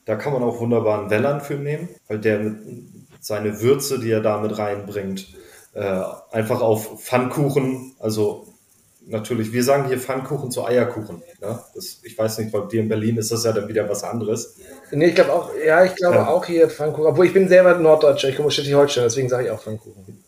[0.06, 4.10] Da kann man auch wunderbar einen Welland für nehmen, weil der mit seine Würze, die
[4.10, 5.28] er da mit reinbringt,
[5.74, 8.46] äh, einfach auf Pfannkuchen, also
[9.06, 11.22] natürlich, wir sagen hier Pfannkuchen zu Eierkuchen.
[11.40, 11.64] Ja?
[11.74, 14.56] Das, ich weiß nicht, bei dir in Berlin ist das ja dann wieder was anderes.
[14.90, 16.28] Nee, ich glaube auch, ja, ich glaube ja.
[16.28, 19.50] auch hier Pfannkuchen, obwohl ich bin selber Norddeutscher, ich komme aus Schleswig-Holstein, deswegen sage ich
[19.50, 20.24] auch Pfannkuchen.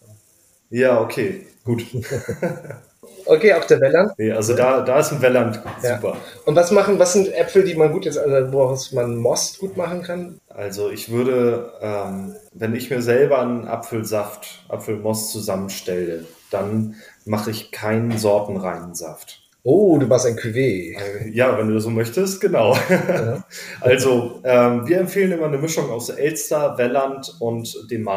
[0.71, 1.85] Ja, okay, gut.
[3.29, 4.13] Okay, auch der Welland.
[4.17, 6.15] Nee, also da, da ist ein Welland super.
[6.15, 6.17] Ja.
[6.47, 9.77] Und was machen, was sind Äpfel, die man gut jetzt, also woraus man Most gut
[9.77, 10.41] machen kann?
[10.49, 17.71] Also ich würde, ähm, wenn ich mir selber einen Apfelsaft, Apfelmost zusammenstelle, dann mache ich
[17.71, 19.43] keinen sortenreinen Saft.
[19.63, 20.97] Oh, du machst ein Cuvée.
[20.97, 22.75] Äh, ja, wenn du so möchtest, genau.
[22.89, 23.45] Ja.
[23.83, 28.09] also, ähm, wir empfehlen immer eine Mischung aus Elster, Welland und dem.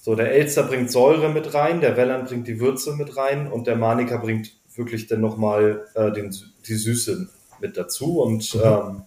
[0.00, 3.66] So, der Elster bringt Säure mit rein, der Welland bringt die Würze mit rein und
[3.66, 6.34] der Manika bringt wirklich dann nochmal äh, den,
[6.66, 7.28] die Süße
[7.60, 8.20] mit dazu.
[8.20, 8.60] Und mhm.
[8.64, 9.02] ähm,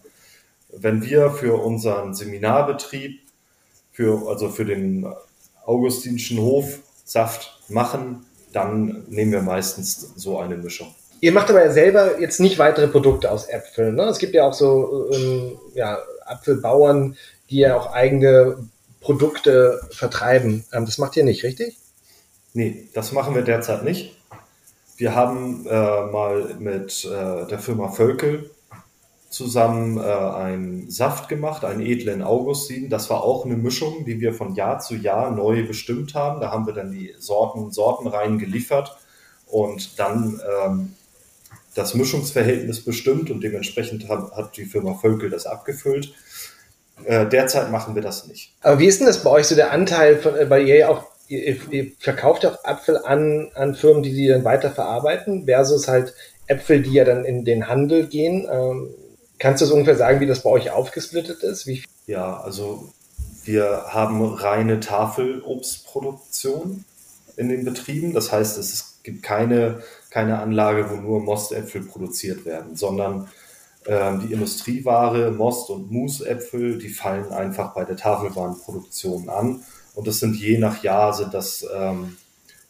[0.70, 3.20] wenn wir für unseren Seminarbetrieb,
[3.90, 5.06] für, also für den
[5.64, 10.94] Augustinschen Hof Saft machen, dann nehmen wir meistens so eine Mischung.
[11.20, 13.94] Ihr macht aber ja selber jetzt nicht weitere Produkte aus Äpfeln.
[13.94, 14.02] Ne?
[14.04, 17.16] Es gibt ja auch so ähm, ja, Apfelbauern,
[17.50, 18.68] die ja auch eigene
[19.04, 20.64] Produkte vertreiben.
[20.72, 21.76] Ähm, das macht ihr nicht, richtig?
[22.54, 24.16] Nee, das machen wir derzeit nicht.
[24.96, 25.70] Wir haben äh,
[26.06, 28.50] mal mit äh, der Firma Völkel
[29.28, 32.88] zusammen äh, einen Saft gemacht, einen edlen Augustin.
[32.88, 36.40] Das war auch eine Mischung, die wir von Jahr zu Jahr neu bestimmt haben.
[36.40, 38.96] Da haben wir dann die Sorten, Sortenreihen geliefert
[39.46, 40.94] und dann ähm,
[41.74, 46.14] das Mischungsverhältnis bestimmt und dementsprechend hat, hat die Firma Völkel das abgefüllt.
[47.04, 48.52] Äh, derzeit machen wir das nicht.
[48.62, 51.04] Aber wie ist denn das bei euch so der Anteil von, äh, weil ihr auch,
[51.28, 56.14] ihr, ihr verkauft auch Apfel an, an Firmen, die die dann weiterverarbeiten, versus halt
[56.46, 58.46] Äpfel, die ja dann in den Handel gehen.
[58.50, 58.90] Ähm,
[59.38, 61.66] kannst du so ungefähr sagen, wie das bei euch aufgesplittet ist?
[61.66, 62.92] Wie ja, also
[63.44, 66.84] wir haben reine Tafelobstproduktion
[67.36, 68.12] in den Betrieben.
[68.12, 73.28] Das heißt, es gibt keine, keine Anlage, wo nur Mostäpfel produziert werden, sondern
[73.86, 79.62] ähm, die Industrieware, Most- und Musäpfel, die fallen einfach bei der Tafelwarenproduktion an.
[79.94, 82.16] Und das sind je nach Jahr sind das ähm,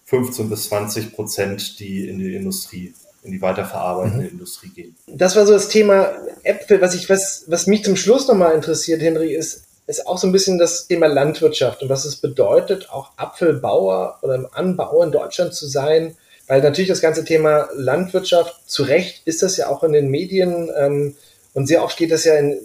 [0.06, 4.30] 15 bis 20 Prozent, die in die Industrie, in die weiterverarbeitende mhm.
[4.32, 4.96] Industrie gehen.
[5.06, 6.12] Das war so das Thema
[6.42, 6.80] Äpfel.
[6.80, 10.32] Was ich, was, was mich zum Schluss nochmal interessiert, Henry, ist, ist auch so ein
[10.32, 15.54] bisschen das Thema Landwirtschaft und was es bedeutet, auch Apfelbauer oder im Anbau in Deutschland
[15.54, 19.92] zu sein weil natürlich das ganze Thema Landwirtschaft, zu Recht ist das ja auch in
[19.92, 21.16] den Medien ähm,
[21.54, 22.58] und sehr oft geht das ja in,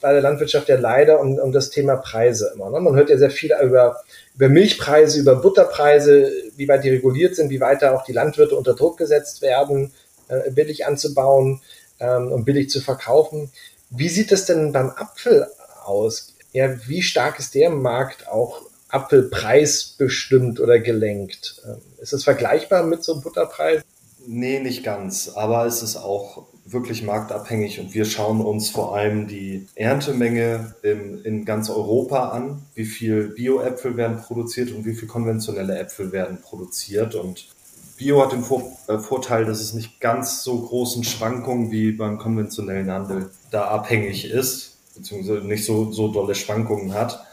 [0.00, 2.68] bei der Landwirtschaft ja leider um, um das Thema Preise immer.
[2.70, 2.80] Ne?
[2.80, 4.02] Man hört ja sehr viel über,
[4.34, 8.56] über Milchpreise, über Butterpreise, wie weit die reguliert sind, wie weit da auch die Landwirte
[8.56, 9.92] unter Druck gesetzt werden,
[10.28, 11.62] äh, billig anzubauen
[12.00, 13.50] ähm, und billig zu verkaufen.
[13.90, 15.46] Wie sieht das denn beim Apfel
[15.84, 16.34] aus?
[16.52, 18.60] Ja, wie stark ist der Markt auch
[18.92, 21.62] Apfelpreis bestimmt oder gelenkt?
[21.66, 23.82] Ähm, ist es vergleichbar mit so einem Butterpreis?
[24.26, 25.30] Nee, nicht ganz.
[25.34, 31.22] Aber es ist auch wirklich marktabhängig und wir schauen uns vor allem die Erntemenge in,
[31.24, 32.62] in ganz Europa an.
[32.74, 37.14] Wie viel Bio-Äpfel werden produziert und wie viel konventionelle Äpfel werden produziert.
[37.14, 37.48] Und
[37.96, 42.18] Bio hat den Vor äh, Vorteil, dass es nicht ganz so großen Schwankungen wie beim
[42.18, 47.24] konventionellen Handel da abhängig ist, beziehungsweise nicht so, so dolle Schwankungen hat.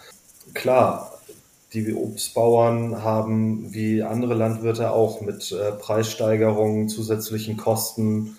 [0.54, 1.09] Klar,
[1.74, 8.38] die Obstbauern haben wie andere Landwirte auch mit äh, Preissteigerungen, zusätzlichen Kosten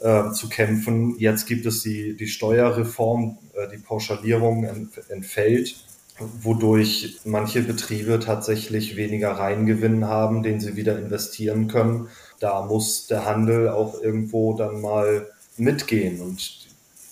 [0.00, 1.16] äh, zu kämpfen.
[1.18, 4.64] Jetzt gibt es die, die Steuerreform, äh, die Pauschalierung
[5.08, 5.76] entfällt,
[6.18, 12.08] wodurch manche Betriebe tatsächlich weniger Reingewinn haben, den sie wieder investieren können.
[12.38, 16.62] Da muss der Handel auch irgendwo dann mal mitgehen und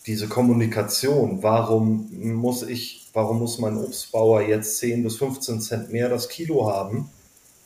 [0.06, 6.08] diese Kommunikation, warum muss ich warum muss mein Obstbauer jetzt 10 bis 15 Cent mehr
[6.08, 7.10] das Kilo haben,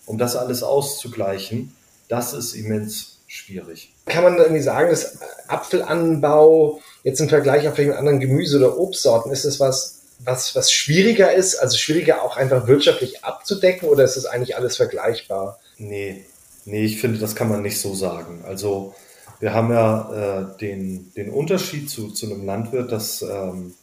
[0.07, 1.74] um das alles auszugleichen,
[2.09, 3.92] das ist immens schwierig.
[4.07, 5.18] Kann man irgendwie sagen, dass
[5.49, 10.72] Apfelanbau jetzt im Vergleich auf vielleicht anderen Gemüse- oder Obstsorten, ist es was, was, was
[10.72, 15.59] schwieriger ist, also schwieriger auch einfach wirtschaftlich abzudecken oder ist es eigentlich alles vergleichbar?
[15.76, 16.24] Nee,
[16.64, 18.45] nee, ich finde, das kann man nicht so sagen.
[18.47, 18.95] Also
[19.40, 23.74] wir haben ja äh, den, den Unterschied zu, zu einem Landwirt, dass ähm,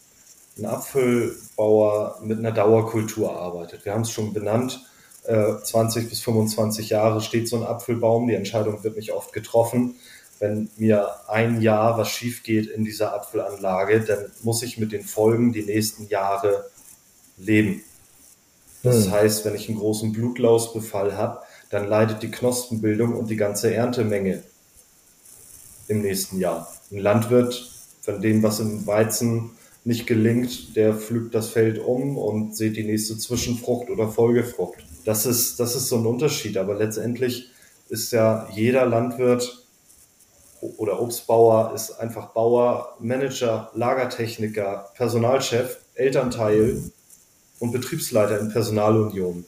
[0.57, 3.85] ein Apfelbauer mit einer Dauerkultur arbeitet.
[3.85, 4.81] Wir haben es schon benannt,
[5.23, 8.27] äh, 20 bis 25 Jahre steht so ein Apfelbaum.
[8.27, 9.95] Die Entscheidung wird nicht oft getroffen.
[10.39, 15.03] Wenn mir ein Jahr was schief geht in dieser Apfelanlage, dann muss ich mit den
[15.03, 16.69] Folgen die nächsten Jahre
[17.37, 17.83] leben.
[18.81, 19.11] Das hm.
[19.11, 24.41] heißt, wenn ich einen großen Blutlausbefall habe, dann leidet die Knospenbildung und die ganze Erntemenge
[25.87, 26.67] im nächsten Jahr.
[26.91, 27.69] Ein Landwirt,
[28.01, 29.51] von dem was im Weizen
[29.83, 34.85] nicht gelingt, der pflügt das Feld um und sieht die nächste Zwischenfrucht oder Folgefrucht.
[35.05, 37.49] Das ist, das ist so ein Unterschied, aber letztendlich
[37.89, 39.65] ist ja jeder Landwirt
[40.77, 46.83] oder Obstbauer ist einfach Bauer, Manager, Lagertechniker, Personalchef, Elternteil
[47.59, 49.45] und Betriebsleiter in Personalunion.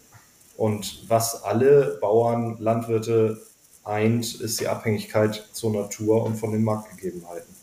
[0.58, 3.42] Und was alle Bauern, Landwirte
[3.84, 7.63] eint, ist die Abhängigkeit zur Natur und von den Marktgegebenheiten.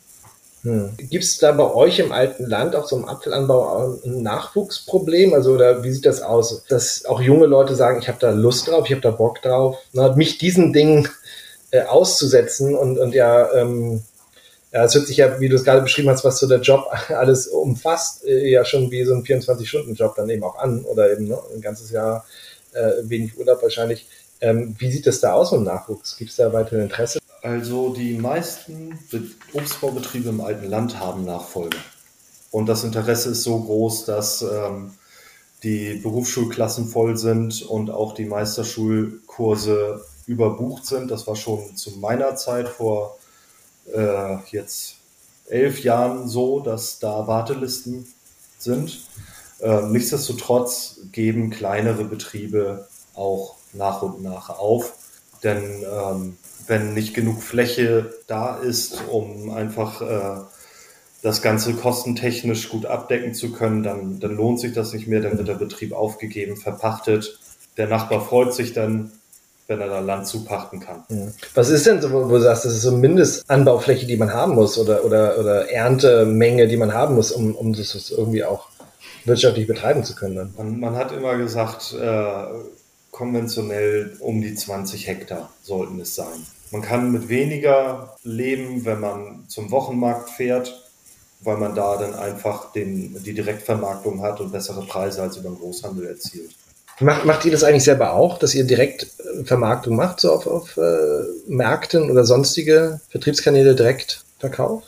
[0.63, 0.91] Hm.
[0.97, 5.33] Gibt es da bei euch im alten Land auch so im Apfelanbau ein Nachwuchsproblem?
[5.33, 6.63] Also oder wie sieht das aus?
[6.69, 9.77] Dass auch junge Leute sagen, ich habe da Lust drauf, ich habe da Bock drauf,
[9.93, 11.09] na, mich diesen Dingen
[11.71, 14.03] äh, auszusetzen und, und ja, ähm,
[14.71, 16.85] ja, es hört sich ja, wie du es gerade beschrieben hast, was so der Job
[17.09, 21.27] alles umfasst, äh, ja schon wie so ein 24-Stunden-Job dann eben auch an oder eben
[21.27, 22.25] ne, ein ganzes Jahr
[22.73, 24.07] äh, wenig Urlaub wahrscheinlich.
[24.41, 26.17] Ähm, wie sieht das da aus mit dem Nachwuchs?
[26.17, 27.20] Gibt es da weiterhin Interesse?
[27.41, 28.99] Also die meisten
[29.53, 31.77] Obstbaubetriebe im alten Land haben Nachfolge.
[32.51, 34.93] Und das Interesse ist so groß, dass ähm,
[35.63, 41.09] die Berufsschulklassen voll sind und auch die Meisterschulkurse überbucht sind.
[41.09, 43.17] Das war schon zu meiner Zeit vor
[43.91, 44.95] äh, jetzt
[45.47, 48.07] elf Jahren so, dass da Wartelisten
[48.57, 49.01] sind.
[49.61, 54.93] Ähm, nichtsdestotrotz geben kleinere Betriebe auch nach und nach auf,
[55.43, 56.37] denn ähm,
[56.67, 60.41] wenn nicht genug Fläche da ist, um einfach äh,
[61.21, 65.37] das Ganze kostentechnisch gut abdecken zu können, dann, dann lohnt sich das nicht mehr, dann
[65.37, 67.39] wird der Betrieb aufgegeben, verpachtet.
[67.77, 69.11] Der Nachbar freut sich dann,
[69.67, 71.03] wenn er da Land zupachten kann.
[71.53, 74.77] Was ist denn so, wo du sagst, das ist so Mindestanbaufläche, die man haben muss
[74.77, 78.67] oder, oder, oder Erntemenge, die man haben muss, um, um das irgendwie auch
[79.25, 80.53] wirtschaftlich betreiben zu können?
[80.57, 82.43] Man, man hat immer gesagt, äh,
[83.21, 86.47] konventionell um die 20 Hektar sollten es sein.
[86.71, 90.89] Man kann mit weniger leben, wenn man zum Wochenmarkt fährt,
[91.41, 95.59] weil man da dann einfach den, die Direktvermarktung hat und bessere Preise als über den
[95.59, 96.55] Großhandel erzielt.
[96.99, 99.05] Macht, macht ihr das eigentlich selber auch, dass ihr direkt
[99.43, 104.81] Vermarktung macht, so auf, auf äh, Märkten oder sonstige Vertriebskanäle direkt Verkauf?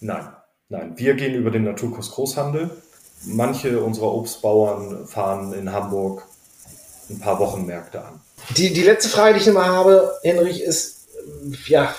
[0.00, 0.26] Nein,
[0.70, 0.94] nein.
[0.96, 2.70] Wir gehen über den Naturkurs Großhandel.
[3.26, 6.26] Manche unserer Obstbauern fahren in Hamburg
[7.10, 8.20] ein paar Wochenmärkte an.
[8.56, 11.06] Die, die letzte Frage, die ich nochmal habe, Henrich, ist
[11.66, 11.94] ja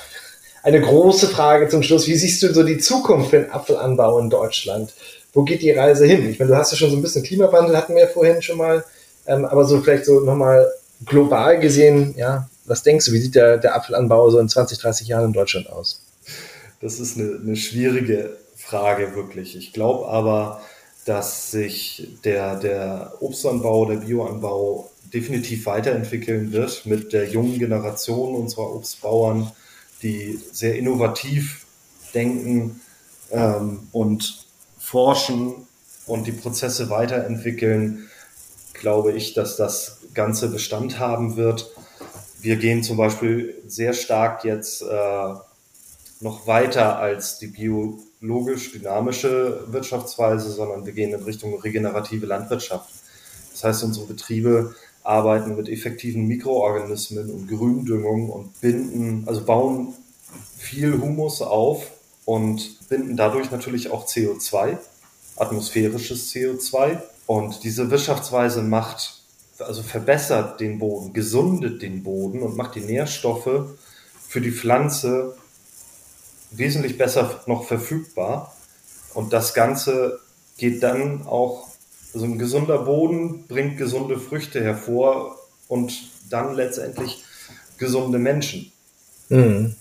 [0.63, 2.07] eine große Frage zum Schluss.
[2.07, 4.93] Wie siehst du so die Zukunft für den Apfelanbau in Deutschland?
[5.33, 6.29] Wo geht die Reise hin?
[6.29, 8.57] Ich meine, du hast ja schon so ein bisschen Klimawandel, hatten wir ja vorhin schon
[8.57, 8.83] mal,
[9.27, 10.67] ähm, aber so vielleicht so nochmal
[11.05, 15.07] global gesehen, ja, was denkst du, wie sieht der, der Apfelanbau so in 20, 30
[15.07, 16.01] Jahren in Deutschland aus?
[16.81, 19.55] Das ist eine, eine schwierige Frage, wirklich.
[19.55, 20.61] Ich glaube aber,
[21.05, 28.75] dass sich der, der Obstanbau, der Bioanbau definitiv weiterentwickeln wird mit der jungen Generation unserer
[28.75, 29.51] Obstbauern,
[30.03, 31.65] die sehr innovativ
[32.13, 32.81] denken
[33.31, 34.45] ähm, und
[34.77, 35.67] forschen
[36.05, 38.09] und die Prozesse weiterentwickeln,
[38.73, 41.71] glaube ich, dass das Ganze Bestand haben wird.
[42.41, 45.33] Wir gehen zum Beispiel sehr stark jetzt äh,
[46.19, 52.89] noch weiter als die biologisch dynamische Wirtschaftsweise, sondern wir gehen in Richtung regenerative Landwirtschaft.
[53.51, 54.75] Das heißt, unsere Betriebe
[55.05, 59.93] arbeiten mit effektiven Mikroorganismen und Gründüngung und binden, also bauen
[60.57, 61.91] viel Humus auf
[62.25, 64.77] und binden dadurch natürlich auch CO2,
[65.35, 66.99] atmosphärisches CO2.
[67.27, 69.21] Und diese Wirtschaftsweise macht,
[69.59, 73.77] also verbessert den Boden, gesundet den Boden und macht die Nährstoffe
[74.27, 75.35] für die Pflanze
[76.51, 78.55] wesentlich besser noch verfügbar.
[79.13, 80.19] Und das Ganze
[80.57, 81.67] geht dann auch
[82.15, 85.37] also ein gesunder Boden bringt gesunde Früchte hervor
[85.67, 85.93] und
[86.29, 87.23] dann letztendlich
[87.77, 88.71] gesunde Menschen.
[89.27, 89.75] Mhm.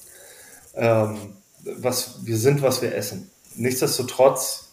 [0.74, 1.16] Ähm,
[1.62, 3.30] was, wir sind, was wir essen.
[3.54, 4.68] Nichtsdestotrotz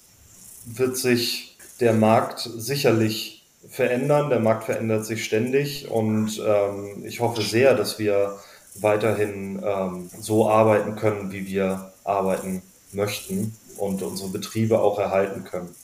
[0.65, 4.31] wird sich der Markt sicherlich verändern.
[4.31, 8.39] Der Markt verändert sich ständig und ähm, ich hoffe sehr, dass wir
[8.75, 15.75] weiterhin ähm, so arbeiten können, wie wir arbeiten möchten und unsere Betriebe auch erhalten können.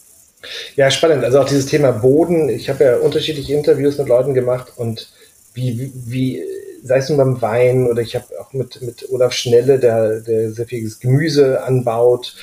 [0.75, 1.23] Ja, spannend.
[1.23, 2.49] Also auch dieses Thema Boden.
[2.49, 5.09] Ich habe ja unterschiedliche Interviews mit Leuten gemacht und
[5.53, 6.43] wie, wie
[6.83, 10.51] sei es nun beim Wein oder ich habe auch mit, mit Olaf Schnelle, der, der
[10.51, 12.35] sehr vieles Gemüse anbaut,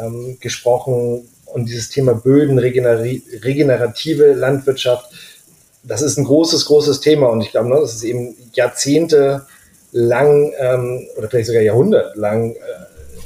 [0.00, 5.12] ähm, gesprochen und dieses Thema Böden, regenerative Landwirtschaft.
[5.82, 9.46] das ist ein großes, großes Thema und ich glaube, ne, das ist eben Jahrzehnte
[9.92, 12.58] lang ähm, oder vielleicht sogar Jahrhundert lang äh,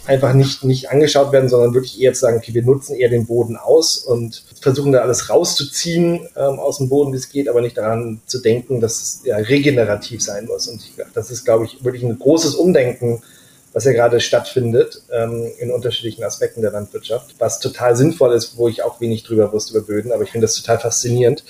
[0.07, 3.27] einfach nicht, nicht angeschaut werden, sondern wirklich eher zu sagen, okay, wir nutzen eher den
[3.27, 7.61] Boden aus und versuchen da alles rauszuziehen ähm, aus dem Boden, wie es geht, aber
[7.61, 10.69] nicht daran zu denken, dass es ja regenerativ sein muss.
[10.69, 13.23] Und ich, das ist, glaube ich, wirklich ein großes Umdenken,
[13.73, 18.69] was ja gerade stattfindet ähm, in unterschiedlichen Aspekten der Landwirtschaft, was total sinnvoll ist, wo
[18.69, 21.45] ich auch wenig drüber wusste über Böden, aber ich finde das total faszinierend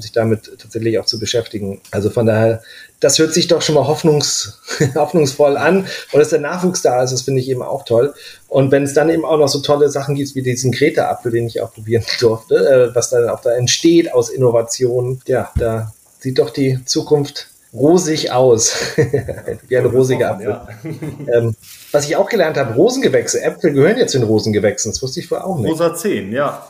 [0.00, 1.80] sich damit tatsächlich auch zu beschäftigen.
[1.90, 2.62] Also von daher,
[3.00, 4.60] das hört sich doch schon mal hoffnungs,
[4.94, 5.86] hoffnungsvoll an.
[6.12, 8.14] Und dass der Nachwuchs da ist, das finde ich eben auch toll.
[8.48, 11.46] Und wenn es dann eben auch noch so tolle Sachen gibt, wie diesen Kreta-Apfel, den
[11.46, 16.38] ich auch probieren durfte, äh, was dann auch da entsteht aus Innovationen, ja, da sieht
[16.38, 18.74] doch die Zukunft rosig aus.
[19.68, 20.48] wie ein rosiger Apfel.
[20.48, 20.68] Ja.
[21.32, 21.56] ähm,
[21.92, 24.92] was ich auch gelernt habe, Rosengewächse, Äpfel gehören jetzt zu den Rosengewächsen.
[24.92, 25.70] Das wusste ich vorher auch nicht.
[25.70, 26.66] Rosa 10, ja.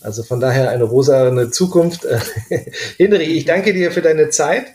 [0.00, 2.06] Also von daher eine rosane Zukunft.
[2.96, 4.66] Hinrich, ich danke dir für deine Zeit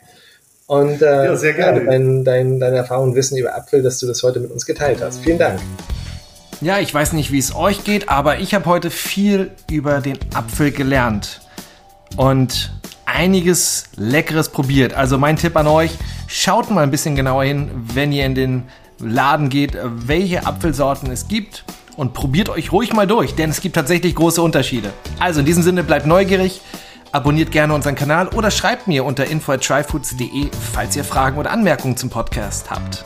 [0.67, 1.79] und äh, ja, sehr gerne.
[1.79, 4.65] Ja, dein, dein, deine Erfahrung und Wissen über Apfel, dass du das heute mit uns
[4.65, 5.21] geteilt hast.
[5.23, 5.59] Vielen Dank.
[6.61, 10.17] Ja, ich weiß nicht, wie es euch geht, aber ich habe heute viel über den
[10.33, 11.41] Apfel gelernt
[12.15, 12.71] und
[13.05, 14.93] einiges Leckeres probiert.
[14.93, 15.91] Also mein Tipp an euch,
[16.27, 18.63] schaut mal ein bisschen genauer hin, wenn ihr in den
[18.99, 21.65] Laden geht, welche Apfelsorten es gibt
[21.97, 24.91] und probiert euch ruhig mal durch, denn es gibt tatsächlich große Unterschiede.
[25.19, 26.61] Also in diesem Sinne bleibt neugierig,
[27.11, 32.09] abonniert gerne unseren Kanal oder schreibt mir unter info@tryfoods.de, falls ihr Fragen oder Anmerkungen zum
[32.09, 33.03] Podcast habt.